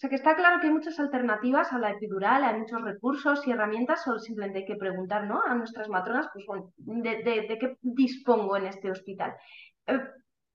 sea 0.00 0.08
que 0.08 0.16
está 0.16 0.34
claro 0.34 0.58
que 0.58 0.68
hay 0.68 0.72
muchas 0.72 0.98
alternativas 0.98 1.74
a 1.74 1.78
la 1.78 1.90
epidural, 1.90 2.42
hay 2.42 2.58
muchos 2.58 2.80
recursos 2.80 3.46
y 3.46 3.50
herramientas, 3.50 4.02
solo 4.02 4.18
simplemente 4.18 4.60
hay 4.60 4.64
que 4.64 4.76
preguntar 4.76 5.30
a 5.30 5.54
nuestras 5.54 5.90
matronas 5.90 6.26
pues, 6.32 6.46
de, 6.78 7.58
qué 7.60 7.76
dispongo 7.82 8.56
en 8.56 8.64
este 8.64 8.90
hospital. 8.90 9.34
Eh, 9.86 10.00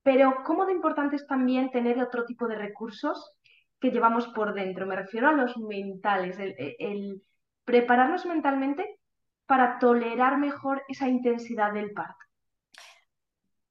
pero 0.02 0.38
cómo 0.44 0.66
de 0.66 0.72
importante 0.72 1.16
es 1.18 1.28
también 1.28 1.70
tener 1.70 2.02
otro 2.02 2.26
tipo 2.26 2.48
de 2.48 2.56
recursos 2.56 3.36
que 3.80 3.92
llevamos 3.92 4.28
por 4.30 4.56
dentro. 4.56 4.88
Me 4.88 4.96
refiero 4.96 5.28
a 5.28 5.34
los 5.34 5.56
mentales, 5.58 6.40
el, 6.40 7.22
prepararnos 7.66 8.26
mentalmente 8.26 8.98
para 9.46 9.78
tolerar 9.78 10.40
mejor 10.40 10.82
esa 10.88 11.08
intensidad 11.08 11.72
del 11.72 11.92
parto 11.92 12.25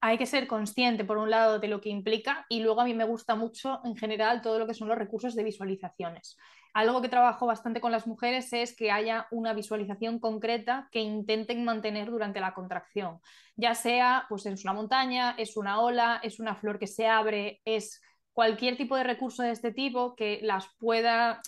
hay 0.07 0.19
que 0.19 0.27
ser 0.27 0.47
consciente, 0.47 1.03
por 1.03 1.17
un 1.17 1.31
lado, 1.31 1.59
de 1.59 1.67
lo 1.67 1.81
que 1.81 1.89
implica 1.89 2.45
y 2.51 2.61
luego 2.61 2.83
a 2.83 2.85
mí 2.85 2.93
me 2.93 3.05
gusta 3.05 3.37
mucho, 3.37 3.81
en 3.85 3.97
general, 3.97 4.43
todo 4.43 4.59
lo 4.59 4.67
que 4.67 4.75
son 4.75 4.87
los 4.87 4.99
recursos 4.99 5.35
de 5.35 5.43
visualizaciones. 5.43 6.37
Algo 6.75 7.01
que 7.01 7.09
trabajo 7.09 7.47
bastante 7.47 7.81
con 7.81 7.91
las 7.91 8.07
mujeres 8.07 8.53
es 8.53 8.77
que 8.77 8.91
haya 8.91 9.27
una 9.31 9.55
visualización 9.55 10.19
concreta 10.19 10.91
que 10.93 11.01
intenten 11.01 11.65
mantener 11.65 12.11
durante 12.11 12.39
la 12.39 12.53
contracción, 12.53 13.21
ya 13.57 13.75
sea, 13.75 14.27
pues 14.29 14.45
es 14.45 14.63
una 14.65 14.75
montaña, 14.75 15.37
es 15.39 15.57
una 15.57 15.81
ola, 15.81 16.21
es 16.23 16.39
una 16.39 16.55
flor 16.55 16.79
que 16.79 16.87
se 16.87 17.07
abre, 17.07 17.63
es 17.65 18.03
cualquier 18.35 18.77
tipo 18.77 18.97
de 18.97 19.05
recurso 19.05 19.43
de 19.43 19.53
este 19.53 19.73
tipo 19.73 20.17
que 20.17 20.41
las 20.43 20.67
pueda 20.79 21.41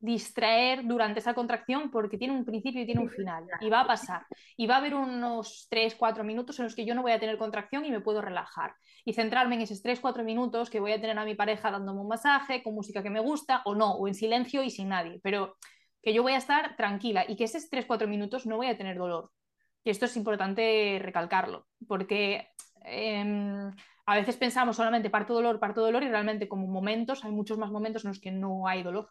distraer 0.00 0.86
durante 0.86 1.20
esa 1.20 1.34
contracción 1.34 1.90
porque 1.90 2.16
tiene 2.16 2.34
un 2.34 2.44
principio 2.44 2.80
y 2.80 2.86
tiene 2.86 3.02
un 3.02 3.10
final 3.10 3.44
y 3.60 3.68
va 3.68 3.82
a 3.82 3.86
pasar 3.86 4.26
y 4.56 4.66
va 4.66 4.76
a 4.76 4.78
haber 4.78 4.94
unos 4.94 5.66
3, 5.68 5.94
4 5.94 6.24
minutos 6.24 6.58
en 6.58 6.64
los 6.64 6.74
que 6.74 6.86
yo 6.86 6.94
no 6.94 7.02
voy 7.02 7.12
a 7.12 7.20
tener 7.20 7.36
contracción 7.36 7.84
y 7.84 7.90
me 7.90 8.00
puedo 8.00 8.22
relajar 8.22 8.74
y 9.04 9.12
centrarme 9.12 9.56
en 9.56 9.62
esos 9.62 9.82
3, 9.82 10.00
4 10.00 10.24
minutos 10.24 10.70
que 10.70 10.80
voy 10.80 10.92
a 10.92 11.00
tener 11.00 11.18
a 11.18 11.24
mi 11.26 11.34
pareja 11.34 11.70
dándome 11.70 12.00
un 12.00 12.08
masaje 12.08 12.62
con 12.62 12.74
música 12.74 13.02
que 13.02 13.10
me 13.10 13.20
gusta 13.20 13.60
o 13.66 13.74
no, 13.74 13.92
o 13.92 14.08
en 14.08 14.14
silencio 14.14 14.62
y 14.62 14.70
sin 14.70 14.88
nadie, 14.88 15.20
pero 15.22 15.56
que 16.02 16.14
yo 16.14 16.22
voy 16.22 16.32
a 16.32 16.38
estar 16.38 16.76
tranquila 16.76 17.26
y 17.28 17.36
que 17.36 17.44
esos 17.44 17.68
3, 17.68 17.84
4 17.84 18.08
minutos 18.08 18.46
no 18.46 18.56
voy 18.56 18.68
a 18.68 18.78
tener 18.78 18.96
dolor. 18.96 19.30
Y 19.84 19.90
esto 19.90 20.06
es 20.06 20.16
importante 20.16 20.98
recalcarlo 21.02 21.66
porque 21.86 22.48
em, 22.84 23.70
a 24.06 24.14
veces 24.14 24.36
pensamos 24.36 24.76
solamente 24.76 25.10
parto 25.10 25.34
dolor, 25.34 25.60
parto 25.60 25.82
dolor 25.82 26.02
y 26.02 26.08
realmente 26.08 26.48
como 26.48 26.66
momentos, 26.66 27.22
hay 27.24 27.32
muchos 27.32 27.58
más 27.58 27.70
momentos 27.70 28.04
en 28.04 28.08
los 28.08 28.20
que 28.20 28.30
no 28.30 28.66
hay 28.66 28.82
dolor. 28.82 29.10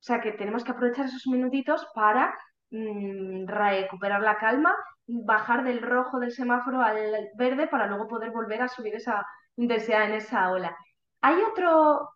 O 0.00 0.02
sea 0.02 0.20
que 0.20 0.32
tenemos 0.32 0.64
que 0.64 0.72
aprovechar 0.72 1.06
esos 1.06 1.26
minutitos 1.26 1.86
para 1.94 2.34
mm, 2.70 3.46
recuperar 3.46 4.22
la 4.22 4.38
calma, 4.38 4.74
bajar 5.06 5.62
del 5.62 5.82
rojo 5.82 6.18
del 6.18 6.32
semáforo 6.32 6.80
al 6.80 7.28
verde 7.36 7.66
para 7.68 7.86
luego 7.86 8.08
poder 8.08 8.30
volver 8.30 8.62
a 8.62 8.68
subir 8.68 8.94
esa 8.94 9.26
intensidad 9.56 10.04
en 10.04 10.14
esa 10.14 10.50
ola. 10.50 10.74
Hay 11.20 11.36
otro, 11.42 12.08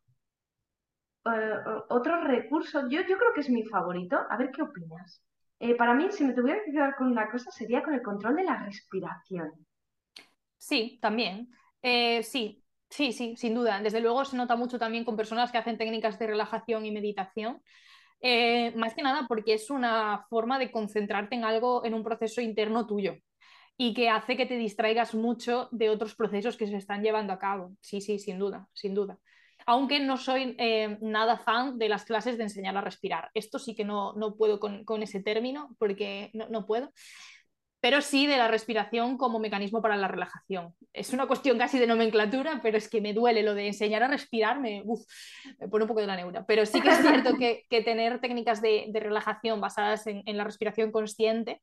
eh, 1.26 2.24
recurso, 2.24 2.88
yo, 2.88 3.02
yo 3.02 3.18
creo 3.18 3.34
que 3.34 3.40
es 3.40 3.50
mi 3.50 3.64
favorito, 3.64 4.18
a 4.30 4.36
ver 4.38 4.50
qué 4.50 4.62
opinas. 4.62 5.22
Eh, 5.58 5.76
para 5.76 5.94
mí, 5.94 6.10
si 6.10 6.24
me 6.24 6.32
tuviera 6.32 6.62
que 6.64 6.72
quedar 6.72 6.96
con 6.96 7.08
una 7.08 7.30
cosa, 7.30 7.50
sería 7.50 7.82
con 7.82 7.94
el 7.94 8.02
control 8.02 8.36
de 8.36 8.44
la 8.44 8.56
respiración. 8.64 9.52
Sí, 10.56 10.98
también. 11.02 11.50
Eh, 11.82 12.22
sí, 12.22 12.63
Sí, 12.94 13.12
sí, 13.12 13.34
sin 13.36 13.54
duda. 13.54 13.80
Desde 13.82 14.00
luego 14.00 14.24
se 14.24 14.36
nota 14.36 14.54
mucho 14.54 14.78
también 14.78 15.04
con 15.04 15.16
personas 15.16 15.50
que 15.50 15.58
hacen 15.58 15.76
técnicas 15.76 16.16
de 16.16 16.28
relajación 16.28 16.86
y 16.86 16.92
meditación. 16.92 17.60
Eh, 18.20 18.72
más 18.76 18.94
que 18.94 19.02
nada 19.02 19.26
porque 19.26 19.54
es 19.54 19.68
una 19.68 20.24
forma 20.30 20.60
de 20.60 20.70
concentrarte 20.70 21.34
en 21.34 21.44
algo, 21.44 21.84
en 21.84 21.94
un 21.94 22.04
proceso 22.04 22.40
interno 22.40 22.86
tuyo 22.86 23.16
y 23.76 23.94
que 23.94 24.10
hace 24.10 24.36
que 24.36 24.46
te 24.46 24.56
distraigas 24.56 25.12
mucho 25.12 25.68
de 25.72 25.90
otros 25.90 26.14
procesos 26.14 26.56
que 26.56 26.68
se 26.68 26.76
están 26.76 27.02
llevando 27.02 27.32
a 27.32 27.38
cabo. 27.40 27.72
Sí, 27.80 28.00
sí, 28.00 28.20
sin 28.20 28.38
duda, 28.38 28.68
sin 28.72 28.94
duda. 28.94 29.18
Aunque 29.66 29.98
no 29.98 30.16
soy 30.16 30.54
eh, 30.60 30.96
nada 31.00 31.36
fan 31.38 31.76
de 31.78 31.88
las 31.88 32.04
clases 32.04 32.38
de 32.38 32.44
enseñar 32.44 32.76
a 32.76 32.80
respirar. 32.80 33.28
Esto 33.34 33.58
sí 33.58 33.74
que 33.74 33.84
no, 33.84 34.12
no 34.12 34.36
puedo 34.36 34.60
con, 34.60 34.84
con, 34.84 35.02
ese 35.02 35.20
término 35.20 35.74
porque 35.80 36.30
no, 36.32 36.48
no 36.48 36.64
puedo 36.64 36.92
pero 37.84 38.00
sí 38.00 38.26
de 38.26 38.38
la 38.38 38.48
respiración 38.48 39.18
como 39.18 39.38
mecanismo 39.38 39.82
para 39.82 39.94
la 39.98 40.08
relajación. 40.08 40.74
Es 40.94 41.12
una 41.12 41.26
cuestión 41.26 41.58
casi 41.58 41.78
de 41.78 41.86
nomenclatura, 41.86 42.60
pero 42.62 42.78
es 42.78 42.88
que 42.88 43.02
me 43.02 43.12
duele 43.12 43.42
lo 43.42 43.52
de 43.52 43.66
enseñar 43.66 44.02
a 44.02 44.08
respirar, 44.08 44.58
me, 44.58 44.82
pone 45.70 45.84
un 45.84 45.88
poco 45.88 46.00
de 46.00 46.06
la 46.06 46.16
neura. 46.16 46.46
Pero 46.46 46.64
sí 46.64 46.80
que 46.80 46.88
es 46.88 47.00
cierto 47.00 47.34
que, 47.36 47.66
tener 47.84 48.22
técnicas 48.22 48.62
de, 48.62 48.90
relajación 48.94 49.60
basadas 49.60 50.06
en, 50.06 50.22
la 50.34 50.44
respiración 50.44 50.92
consciente, 50.92 51.60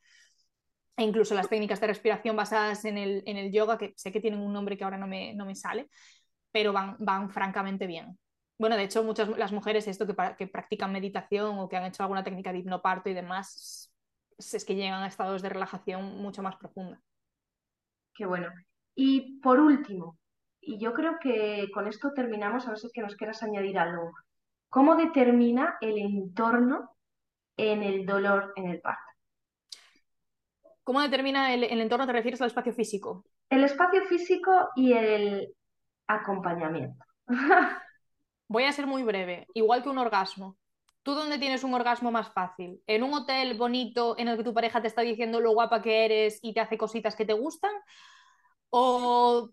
e 0.96 1.04
incluso 1.04 1.34
las 1.34 1.50
técnicas 1.50 1.82
de 1.82 1.88
respiración 1.88 2.36
basadas 2.36 2.86
en 2.86 3.00
el, 3.00 3.52
yoga, 3.52 3.80
que 3.80 3.96
sé 3.96 4.12
que 4.12 4.22
tienen 4.22 4.42
un 4.42 4.54
nombre 4.54 4.78
que 4.78 4.84
ahora 4.84 5.00
no 5.00 5.08
me, 5.08 5.34
no 5.34 5.48
me 5.48 5.56
sale, 5.56 5.90
pero 6.52 6.72
van, 6.72 6.98
van 7.00 7.32
francamente 7.32 7.88
bien. 7.88 8.20
Bueno, 8.60 8.78
de 8.78 8.84
hecho, 8.84 9.04
muchas 9.04 9.28
las 9.40 9.52
mujeres 9.52 9.88
esto 9.88 10.06
que, 10.06 10.14
que 10.38 10.46
practican 10.46 10.92
meditación 10.92 11.58
o 11.58 11.68
que 11.68 11.78
han 11.78 11.86
hecho 11.86 12.04
alguna 12.04 12.24
técnica 12.24 12.54
de 12.54 12.60
hipnoparto 12.60 13.10
y 13.10 13.16
demás, 13.16 13.91
es 14.54 14.66
que 14.66 14.76
llegan 14.76 15.04
a 15.04 15.08
estados 15.08 15.42
de 15.42 15.50
relajación 15.50 16.18
mucho 16.18 16.42
más 16.42 16.56
profunda. 16.56 17.02
Qué 18.14 18.26
bueno. 18.26 18.50
Y 18.96 19.40
por 19.40 19.60
último, 19.60 20.18
y 20.60 20.78
yo 20.78 20.94
creo 20.94 21.18
que 21.20 21.70
con 21.74 21.88
esto 21.88 22.12
terminamos, 22.14 22.66
a 22.66 22.70
ver 22.70 22.80
si 22.80 22.88
es 22.88 22.94
que 22.94 23.02
nos 23.02 23.16
quieras 23.16 23.42
añadir 23.44 23.78
algo. 23.78 24.12
¿Cómo 24.70 24.96
determina 24.96 25.78
el 25.82 25.98
entorno 25.98 26.96
en 27.58 27.84
el 27.84 28.06
dolor 28.06 28.54
en 28.56 28.68
el 28.70 28.82
parto? 28.82 29.02
¿Cómo 30.84 31.02
determina 31.02 31.54
el, 31.54 31.64
el 31.64 31.82
entorno? 31.82 32.06
¿Te 32.06 32.14
refieres 32.14 32.42
al 32.42 32.48
espacio 32.48 32.74
físico? 32.74 33.24
El 33.50 33.64
espacio 33.64 34.04
físico 34.06 34.70
y 34.76 34.94
el 34.94 35.54
acompañamiento. 36.08 37.04
Voy 38.48 38.64
a 38.66 38.72
ser 38.72 38.86
muy 38.86 39.04
breve, 39.04 39.48
igual 39.54 39.82
que 39.82 39.90
un 39.90 39.98
orgasmo. 39.98 40.58
¿Tú 41.04 41.16
dónde 41.16 41.40
tienes 41.40 41.64
un 41.64 41.74
orgasmo 41.74 42.12
más 42.12 42.32
fácil? 42.32 42.82
¿En 42.86 43.04
un 43.04 43.14
hotel 43.14 43.56
bonito 43.58 44.16
en 44.20 44.28
el 44.28 44.38
que 44.38 44.44
tu 44.44 44.54
pareja 44.54 44.82
te 44.82 44.88
está 44.88 45.02
diciendo 45.02 45.40
lo 45.40 45.54
guapa 45.54 45.82
que 45.82 46.06
eres 46.06 46.40
y 46.44 46.54
te 46.54 46.60
hace 46.60 46.78
cositas 46.78 47.16
que 47.16 47.26
te 47.26 47.34
gustan? 47.34 47.72
¿O 48.70 49.50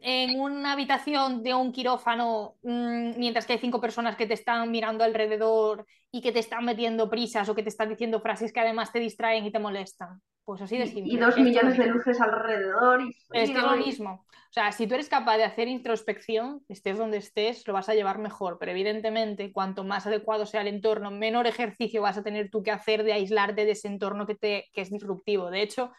en 0.00 0.40
una 0.40 0.72
habitación 0.72 1.42
de 1.42 1.54
un 1.54 1.72
quirófano 1.72 2.56
mm, 2.62 3.18
mientras 3.18 3.46
que 3.46 3.54
hay 3.54 3.58
cinco 3.58 3.80
personas 3.80 4.16
que 4.16 4.26
te 4.26 4.34
están 4.34 4.70
mirando 4.70 5.04
alrededor 5.04 5.86
y 6.10 6.22
que 6.22 6.32
te 6.32 6.40
están 6.40 6.64
metiendo 6.64 7.10
prisas 7.10 7.48
o 7.48 7.54
que 7.54 7.62
te 7.62 7.68
están 7.70 7.88
diciendo 7.90 8.20
frases 8.20 8.52
que 8.52 8.60
además 8.60 8.92
te 8.92 9.00
distraen 9.00 9.44
y 9.46 9.52
te 9.52 9.58
molestan? 9.58 10.22
Pues 10.46 10.62
así 10.62 10.78
de 10.78 10.86
simple. 10.86 11.12
Y, 11.12 11.16
dos 11.16 11.36
millones 11.36 11.76
de 11.76 11.86
luces 11.88 12.20
alrededor. 12.20 13.02
Y... 13.02 13.16
Es 13.32 13.52
lo 13.52 13.76
mismo. 13.76 14.24
O 14.30 14.52
sea, 14.52 14.70
si 14.70 14.86
tú 14.86 14.94
eres 14.94 15.08
capaz 15.08 15.38
de 15.38 15.44
hacer 15.44 15.66
introspección, 15.66 16.64
estés 16.68 16.96
donde 16.98 17.16
estés, 17.16 17.66
lo 17.66 17.74
vas 17.74 17.88
a 17.88 17.94
llevar 17.94 18.20
mejor. 18.20 18.56
Pero 18.60 18.70
evidentemente, 18.70 19.50
cuanto 19.50 19.82
más 19.82 20.06
adecuado 20.06 20.46
sea 20.46 20.60
el 20.60 20.68
entorno, 20.68 21.10
menor 21.10 21.48
ejercicio 21.48 22.00
vas 22.00 22.16
a 22.16 22.22
tener 22.22 22.48
tú 22.48 22.62
que 22.62 22.70
hacer 22.70 23.02
de 23.02 23.12
aislarte 23.12 23.64
de 23.64 23.72
ese 23.72 23.88
entorno 23.88 24.24
que, 24.24 24.36
te, 24.36 24.70
que 24.72 24.82
es 24.82 24.90
disruptivo. 24.92 25.50
De 25.50 25.62
hecho, 25.62 25.90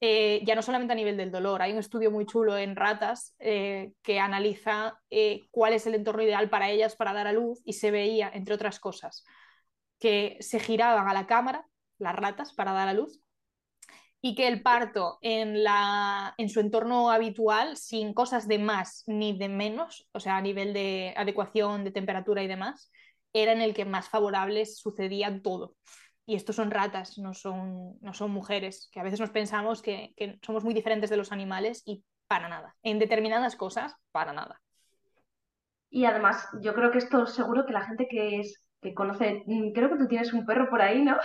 eh, 0.00 0.42
ya 0.44 0.56
no 0.56 0.62
solamente 0.62 0.94
a 0.94 0.96
nivel 0.96 1.16
del 1.16 1.30
dolor, 1.30 1.62
hay 1.62 1.70
un 1.70 1.78
estudio 1.78 2.10
muy 2.10 2.26
chulo 2.26 2.58
en 2.58 2.74
ratas 2.74 3.36
eh, 3.38 3.92
que 4.02 4.18
analiza 4.18 5.00
eh, 5.08 5.46
cuál 5.52 5.72
es 5.72 5.86
el 5.86 5.94
entorno 5.94 6.24
ideal 6.24 6.50
para 6.50 6.68
ellas 6.68 6.96
para 6.96 7.12
dar 7.12 7.28
a 7.28 7.32
luz 7.32 7.62
y 7.64 7.74
se 7.74 7.92
veía, 7.92 8.28
entre 8.34 8.56
otras 8.56 8.80
cosas, 8.80 9.24
que 10.00 10.36
se 10.40 10.58
giraban 10.58 11.08
a 11.08 11.14
la 11.14 11.28
cámara 11.28 11.64
las 11.98 12.16
ratas 12.16 12.52
para 12.52 12.72
dar 12.72 12.88
a 12.88 12.94
luz 12.94 13.20
y 14.20 14.34
que 14.34 14.48
el 14.48 14.62
parto 14.62 15.18
en, 15.22 15.62
la, 15.62 16.34
en 16.38 16.48
su 16.48 16.60
entorno 16.60 17.10
habitual, 17.10 17.76
sin 17.76 18.14
cosas 18.14 18.48
de 18.48 18.58
más 18.58 19.04
ni 19.06 19.38
de 19.38 19.48
menos, 19.48 20.08
o 20.12 20.20
sea, 20.20 20.36
a 20.36 20.40
nivel 20.40 20.72
de 20.72 21.14
adecuación 21.16 21.84
de 21.84 21.92
temperatura 21.92 22.42
y 22.42 22.48
demás, 22.48 22.90
era 23.32 23.52
en 23.52 23.60
el 23.60 23.74
que 23.74 23.84
más 23.84 24.08
favorable 24.08 24.66
sucedía 24.66 25.40
todo. 25.42 25.76
Y 26.26 26.34
estos 26.34 26.56
son 26.56 26.70
ratas, 26.70 27.16
no 27.18 27.32
son, 27.32 27.96
no 28.00 28.12
son 28.12 28.30
mujeres, 28.32 28.90
que 28.92 29.00
a 29.00 29.02
veces 29.02 29.20
nos 29.20 29.30
pensamos 29.30 29.82
que, 29.82 30.12
que 30.16 30.38
somos 30.44 30.64
muy 30.64 30.74
diferentes 30.74 31.10
de 31.10 31.16
los 31.16 31.32
animales 31.32 31.82
y 31.86 32.04
para 32.26 32.48
nada. 32.48 32.76
En 32.82 32.98
determinadas 32.98 33.56
cosas, 33.56 33.94
para 34.10 34.32
nada. 34.32 34.60
Y 35.90 36.04
además, 36.04 36.46
yo 36.60 36.74
creo 36.74 36.90
que 36.90 36.98
esto 36.98 37.26
seguro 37.26 37.64
que 37.64 37.72
la 37.72 37.86
gente 37.86 38.08
que 38.10 38.40
es 38.40 38.62
que 38.82 38.94
conoce, 38.94 39.42
mm, 39.46 39.72
creo 39.72 39.88
que 39.90 39.96
tú 39.96 40.06
tienes 40.06 40.32
un 40.32 40.44
perro 40.44 40.68
por 40.68 40.82
ahí, 40.82 41.02
¿no? 41.02 41.16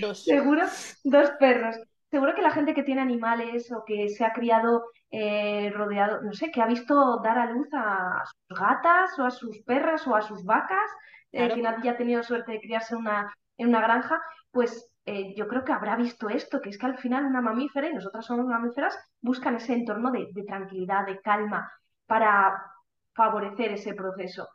Dos. 0.00 0.24
seguro, 0.24 0.64
dos 1.04 1.30
perros 1.38 1.76
seguro 2.10 2.34
que 2.34 2.42
la 2.42 2.50
gente 2.50 2.74
que 2.74 2.82
tiene 2.82 3.00
animales 3.00 3.70
o 3.72 3.84
que 3.84 4.08
se 4.08 4.24
ha 4.24 4.32
criado 4.32 4.84
eh, 5.10 5.70
rodeado, 5.74 6.22
no 6.22 6.32
sé, 6.32 6.50
que 6.50 6.62
ha 6.62 6.66
visto 6.66 7.20
dar 7.22 7.38
a 7.38 7.50
luz 7.50 7.68
a 7.72 8.24
sus 8.24 8.58
gatas 8.58 9.18
o 9.18 9.24
a 9.24 9.30
sus 9.30 9.60
perras 9.62 10.06
o 10.06 10.14
a 10.14 10.22
sus 10.22 10.44
vacas, 10.44 10.90
eh, 11.32 11.48
que 11.48 11.62
nadie 11.62 11.90
ha 11.90 11.96
tenido 11.96 12.22
suerte 12.22 12.52
de 12.52 12.60
criarse 12.60 12.94
en 12.94 13.00
una, 13.00 13.34
en 13.56 13.68
una 13.68 13.80
granja, 13.80 14.20
pues 14.50 14.90
eh, 15.04 15.34
yo 15.36 15.46
creo 15.48 15.64
que 15.64 15.72
habrá 15.72 15.96
visto 15.96 16.28
esto, 16.28 16.60
que 16.60 16.70
es 16.70 16.78
que 16.78 16.86
al 16.86 16.98
final 16.98 17.26
una 17.26 17.40
mamífera, 17.40 17.88
y 17.88 17.94
nosotras 17.94 18.26
somos 18.26 18.46
mamíferas, 18.46 18.98
buscan 19.20 19.56
ese 19.56 19.74
entorno 19.74 20.10
de 20.10 20.44
tranquilidad, 20.46 21.06
de 21.06 21.20
calma, 21.20 21.70
para 22.06 22.62
favorecer 23.14 23.72
ese 23.72 23.94
proceso 23.94 24.48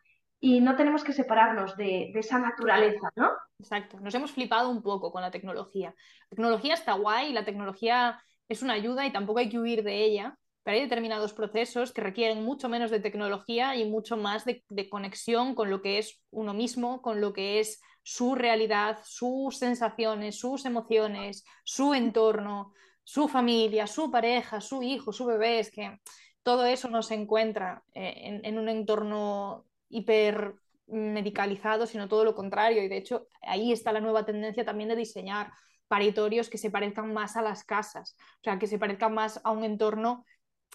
y 0.46 0.60
no 0.60 0.76
tenemos 0.76 1.06
que 1.06 1.14
separarnos 1.14 1.78
de, 1.78 2.12
esa 2.16 2.38
naturaleza, 2.38 3.10
¿no? 3.16 3.32
Exacto, 3.60 4.02
nos 4.02 4.14
hemos 4.14 4.34
flipado 4.34 4.70
un 4.70 4.84
poco 4.84 5.10
con 5.10 5.22
la 5.22 5.32
tecnología. 5.32 5.96
La 6.30 6.36
tecnología 6.36 6.74
está 6.74 6.96
guay, 6.96 7.32
la 7.32 7.46
tecnología 7.46 8.22
es 8.50 8.62
una 8.62 8.74
ayuda 8.74 9.06
y 9.06 9.14
tampoco 9.14 9.40
hay 9.40 9.48
que 9.48 9.58
huir 9.58 9.84
de 9.84 10.04
ella, 10.04 10.38
pero 10.62 10.76
hay 10.76 10.84
determinados 10.84 11.32
procesos 11.32 11.94
que 11.94 12.02
requieren 12.02 12.44
mucho 12.44 12.68
menos 12.68 12.92
de 12.92 13.00
tecnología 13.00 13.78
y 13.78 13.90
mucho 13.90 14.18
más 14.18 14.44
de, 14.44 14.66
de 14.68 14.90
conexión 14.90 15.56
con 15.56 15.70
lo 15.70 15.82
que 15.82 15.98
es 15.98 16.22
uno 16.30 16.54
mismo, 16.54 17.02
con 17.02 17.22
lo 17.22 17.32
que 17.32 17.62
es 17.62 17.80
su 18.02 18.36
realidad, 18.36 19.00
sus 19.06 19.58
sensaciones, 19.58 20.38
sus 20.38 20.66
emociones, 20.66 21.46
su 21.64 21.94
entorno, 21.94 22.74
su 23.06 23.30
familia, 23.30 23.88
su 23.88 24.12
pareja, 24.12 24.60
su 24.60 24.84
hijo, 24.84 25.14
su 25.14 25.26
bebé. 25.26 25.60
Es 25.60 25.72
que 25.72 26.02
todo 26.44 26.66
eso 26.66 26.90
no 26.90 27.02
se 27.02 27.14
encuentra 27.14 27.82
eh, 27.94 28.42
en, 28.44 28.58
un 28.58 28.68
entorno 28.68 29.68
hiper 29.90 30.56
medicalizado, 30.88 31.88
sino 31.88 32.08
todo 32.08 32.24
lo 32.26 32.36
contrario. 32.36 32.84
Y 32.84 32.88
de 32.88 32.98
hecho, 32.98 33.28
ahí 33.42 33.72
está 33.72 33.92
la 33.92 34.02
nueva 34.02 34.26
tendencia 34.26 34.66
también 34.66 34.90
de 34.90 34.96
diseñar 34.96 35.52
paritorios 35.88 36.50
que 36.50 36.58
se 36.58 36.72
parezcan 36.72 37.14
más 37.14 37.38
a 37.38 37.42
las 37.42 37.64
casas, 37.64 38.16
o 38.40 38.44
sea, 38.44 38.58
que 38.58 38.68
se 38.68 38.80
parezcan 38.80 39.14
más 39.14 39.40
a 39.44 39.52
un 39.52 39.64
entorno 39.64 40.26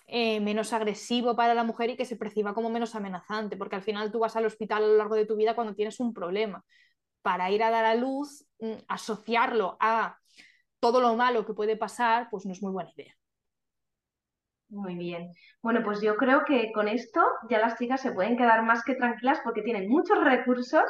eh, 0.06 0.40
menos 0.40 0.72
agresivo 0.72 1.36
para 1.36 1.54
la 1.54 1.64
mujer 1.64 1.90
y 1.90 1.96
que 1.96 2.04
se 2.04 2.16
perciba 2.16 2.54
como 2.54 2.70
menos 2.70 2.94
amenazante, 2.94 3.56
porque 3.56 3.76
al 3.76 3.82
final 3.82 4.12
tú 4.12 4.20
vas 4.20 4.36
al 4.36 4.46
hospital 4.46 4.84
a 4.84 4.86
lo 4.86 4.96
largo 4.96 5.16
de 5.16 5.26
tu 5.26 5.36
vida 5.36 5.54
cuando 5.54 5.74
tienes 5.74 6.00
un 6.00 6.14
problema. 6.14 6.64
Para 7.22 7.50
ir 7.50 7.62
a 7.62 7.70
dar 7.70 7.84
a 7.84 7.94
luz, 7.94 8.46
mm, 8.60 8.74
asociarlo 8.88 9.76
a 9.80 10.18
todo 10.80 11.00
lo 11.00 11.14
malo 11.16 11.44
que 11.44 11.54
puede 11.54 11.76
pasar, 11.76 12.28
pues 12.30 12.46
no 12.46 12.52
es 12.52 12.62
muy 12.62 12.72
buena 12.72 12.90
idea. 12.96 13.17
Muy 14.70 14.96
bien. 14.96 15.32
Bueno, 15.62 15.82
pues 15.82 16.02
yo 16.02 16.16
creo 16.16 16.44
que 16.44 16.72
con 16.72 16.88
esto 16.88 17.22
ya 17.48 17.58
las 17.58 17.78
chicas 17.78 18.02
se 18.02 18.12
pueden 18.12 18.36
quedar 18.36 18.62
más 18.64 18.84
que 18.84 18.94
tranquilas 18.94 19.40
porque 19.42 19.62
tienen 19.62 19.88
muchos 19.88 20.22
recursos 20.22 20.84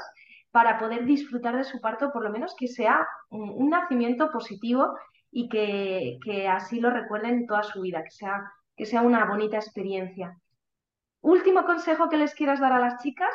para 0.50 0.78
poder 0.78 1.04
disfrutar 1.04 1.56
de 1.56 1.64
su 1.64 1.80
parto, 1.80 2.10
por 2.12 2.24
lo 2.24 2.30
menos 2.30 2.54
que 2.58 2.66
sea 2.66 3.06
un, 3.30 3.70
nacimiento 3.70 4.30
positivo 4.30 4.96
y 5.30 5.48
que, 5.48 6.18
que, 6.24 6.48
así 6.48 6.80
lo 6.80 6.90
recuerden 6.90 7.46
toda 7.46 7.62
su 7.62 7.82
vida, 7.82 8.02
que 8.02 8.10
sea, 8.10 8.50
que 8.76 8.86
sea 8.86 9.02
una 9.02 9.24
bonita 9.26 9.58
experiencia. 9.58 10.36
Último 11.20 11.64
consejo 11.64 12.08
que 12.08 12.16
les 12.16 12.34
quieras 12.34 12.60
dar 12.60 12.72
a 12.72 12.80
las 12.80 13.00
chicas. 13.02 13.34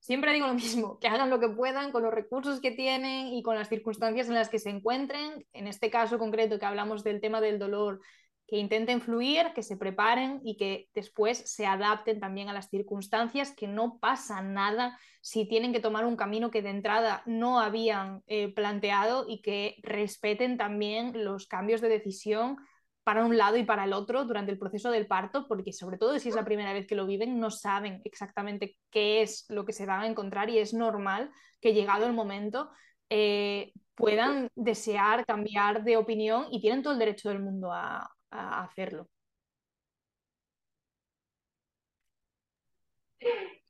Siempre 0.00 0.32
digo 0.32 0.48
lo 0.48 0.54
mismo, 0.54 0.98
que 0.98 1.08
hagan 1.08 1.30
lo 1.30 1.38
que 1.38 1.48
puedan 1.48 1.92
con 1.92 2.02
los 2.02 2.12
recursos 2.12 2.60
que 2.60 2.72
tienen 2.72 3.28
y 3.28 3.42
con 3.42 3.54
las 3.54 3.68
circunstancias 3.68 4.28
en 4.28 4.34
las 4.34 4.48
que 4.48 4.58
se 4.58 4.70
encuentren. 4.70 5.46
En 5.52 5.68
este 5.68 5.90
caso 5.90 6.18
concreto 6.18 6.58
que 6.58 6.66
hablamos 6.66 7.04
del 7.04 7.20
tema 7.20 7.40
del 7.40 7.58
dolor 7.60 8.00
que 8.46 8.58
intenten 8.58 9.00
fluir, 9.00 9.52
que 9.54 9.62
se 9.62 9.76
preparen 9.76 10.40
y 10.44 10.56
que 10.56 10.88
después 10.94 11.38
se 11.38 11.66
adapten 11.66 12.20
también 12.20 12.48
a 12.48 12.52
las 12.52 12.68
circunstancias, 12.68 13.54
que 13.56 13.66
no 13.66 13.98
pasa 13.98 14.42
nada 14.42 14.98
si 15.20 15.46
tienen 15.46 15.72
que 15.72 15.80
tomar 15.80 16.04
un 16.04 16.16
camino 16.16 16.50
que 16.50 16.62
de 16.62 16.70
entrada 16.70 17.22
no 17.24 17.60
habían 17.60 18.22
eh, 18.26 18.52
planteado 18.52 19.24
y 19.28 19.40
que 19.40 19.76
respeten 19.82 20.58
también 20.58 21.24
los 21.24 21.46
cambios 21.46 21.80
de 21.80 21.88
decisión 21.88 22.56
para 23.04 23.24
un 23.24 23.36
lado 23.36 23.56
y 23.56 23.64
para 23.64 23.84
el 23.84 23.92
otro 23.92 24.24
durante 24.24 24.52
el 24.52 24.58
proceso 24.58 24.90
del 24.90 25.06
parto, 25.06 25.46
porque 25.48 25.72
sobre 25.72 25.98
todo 25.98 26.18
si 26.18 26.28
es 26.28 26.34
la 26.34 26.44
primera 26.44 26.72
vez 26.72 26.86
que 26.86 26.94
lo 26.94 27.06
viven, 27.06 27.40
no 27.40 27.50
saben 27.50 28.00
exactamente 28.04 28.76
qué 28.90 29.22
es 29.22 29.46
lo 29.48 29.64
que 29.64 29.72
se 29.72 29.86
van 29.86 30.00
a 30.00 30.06
encontrar 30.06 30.50
y 30.50 30.58
es 30.58 30.72
normal 30.72 31.30
que 31.60 31.74
llegado 31.74 32.06
el 32.06 32.12
momento 32.12 32.70
eh, 33.08 33.72
puedan 33.94 34.50
desear 34.54 35.24
cambiar 35.26 35.84
de 35.84 35.96
opinión 35.96 36.46
y 36.50 36.60
tienen 36.60 36.82
todo 36.82 36.92
el 36.92 36.98
derecho 36.98 37.28
del 37.28 37.40
mundo 37.40 37.72
a, 37.72 38.10
a 38.32 38.62
hacerlo. 38.64 39.08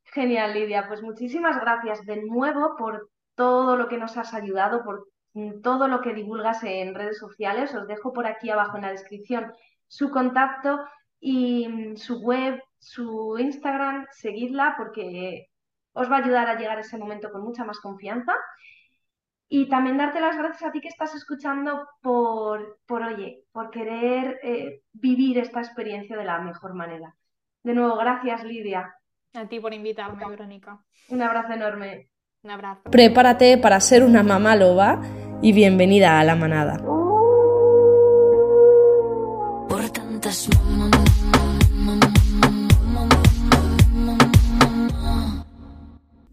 Genial, 0.05 0.55
Lidia. 0.55 0.87
Pues 0.89 1.03
muchísimas 1.03 1.59
gracias 1.61 2.05
de 2.05 2.23
nuevo 2.23 2.77
por 2.77 3.11
todo 3.35 3.77
lo 3.77 3.89
que 3.89 3.99
nos 3.99 4.17
has 4.17 4.35
ayudado, 4.35 4.85
por 4.85 5.09
todo 5.63 5.89
lo 5.89 6.03
que 6.03 6.13
divulgas 6.15 6.63
en 6.65 6.95
redes 6.95 7.19
sociales. 7.19 7.75
Os 7.75 7.87
dejo 7.87 8.13
por 8.13 8.27
aquí 8.27 8.51
abajo 8.51 8.77
en 8.77 8.83
la 8.83 8.91
descripción 8.91 9.53
su 9.89 10.11
contacto 10.11 10.81
y 11.19 11.67
mm, 11.69 11.97
su 11.97 12.21
web, 12.21 12.63
su 12.79 13.37
Instagram. 13.39 14.07
Seguidla 14.11 14.75
porque 14.77 15.47
os 15.93 16.11
va 16.11 16.17
a 16.17 16.21
ayudar 16.21 16.49
a 16.49 16.59
llegar 16.59 16.79
a 16.79 16.83
ese 16.83 16.99
momento 16.99 17.31
con 17.33 17.43
mucha 17.43 17.65
más 17.65 17.81
confianza. 17.81 18.35
Y 19.55 19.69
también 19.69 19.99
darte 19.99 20.19
las 20.19 20.39
gracias 20.39 20.63
a 20.63 20.73
ti 20.73 20.81
que 20.81 20.89
estás 20.89 21.15
escuchando 21.15 21.87
por, 22.01 22.79
por 22.87 23.03
oye, 23.03 23.45
por 23.53 23.69
querer 23.69 24.41
eh, 24.43 24.81
vivir 24.95 25.37
esta 25.37 25.61
experiencia 25.61 26.17
de 26.17 26.25
la 26.25 26.41
mejor 26.41 26.73
manera. 26.73 27.15
De 27.63 27.75
nuevo, 27.75 27.99
gracias 27.99 28.45
Lidia. 28.45 28.95
A 29.35 29.45
ti 29.45 29.61
por 29.61 29.75
invitarme, 29.75 30.27
Verónica. 30.27 30.83
Un 31.11 31.21
abrazo 31.21 31.53
enorme. 31.53 32.09
Un 32.43 32.51
abrazo. 32.51 32.81
Prepárate 32.91 33.59
para 33.59 33.79
ser 33.81 34.05
una 34.05 34.23
mamá 34.23 34.57
loba 34.57 35.03
y 35.43 35.53
bienvenida 35.53 36.19
a 36.19 36.25
la 36.25 36.35
manada. 36.35 36.79
Por 39.69 39.91
tantas 39.91 40.49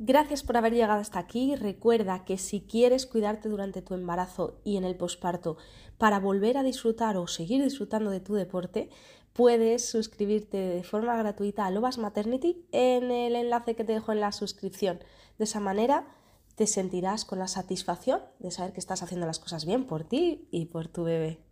Gracias 0.09 0.41
por 0.41 0.57
haber 0.57 0.73
llegado 0.73 0.99
hasta 0.99 1.19
aquí. 1.19 1.55
Recuerda 1.55 2.25
que 2.25 2.39
si 2.39 2.61
quieres 2.61 3.05
cuidarte 3.05 3.47
durante 3.47 3.83
tu 3.83 3.93
embarazo 3.93 4.59
y 4.63 4.77
en 4.77 4.83
el 4.83 4.95
posparto 4.95 5.57
para 5.99 6.19
volver 6.19 6.57
a 6.57 6.63
disfrutar 6.63 7.15
o 7.15 7.27
seguir 7.27 7.63
disfrutando 7.63 8.09
de 8.09 8.19
tu 8.19 8.33
deporte, 8.33 8.89
puedes 9.33 9.87
suscribirte 9.87 10.57
de 10.57 10.83
forma 10.83 11.15
gratuita 11.15 11.67
a 11.67 11.69
Lobas 11.69 11.99
Maternity 11.99 12.65
en 12.71 13.11
el 13.11 13.35
enlace 13.35 13.75
que 13.75 13.83
te 13.83 13.93
dejo 13.93 14.11
en 14.11 14.21
la 14.21 14.31
suscripción. 14.31 14.97
De 15.37 15.43
esa 15.43 15.59
manera 15.59 16.07
te 16.55 16.65
sentirás 16.65 17.23
con 17.23 17.37
la 17.37 17.47
satisfacción 17.47 18.19
de 18.39 18.49
saber 18.49 18.73
que 18.73 18.79
estás 18.79 19.03
haciendo 19.03 19.27
las 19.27 19.37
cosas 19.37 19.63
bien 19.63 19.85
por 19.85 20.05
ti 20.05 20.47
y 20.49 20.65
por 20.65 20.87
tu 20.87 21.03
bebé. 21.03 21.43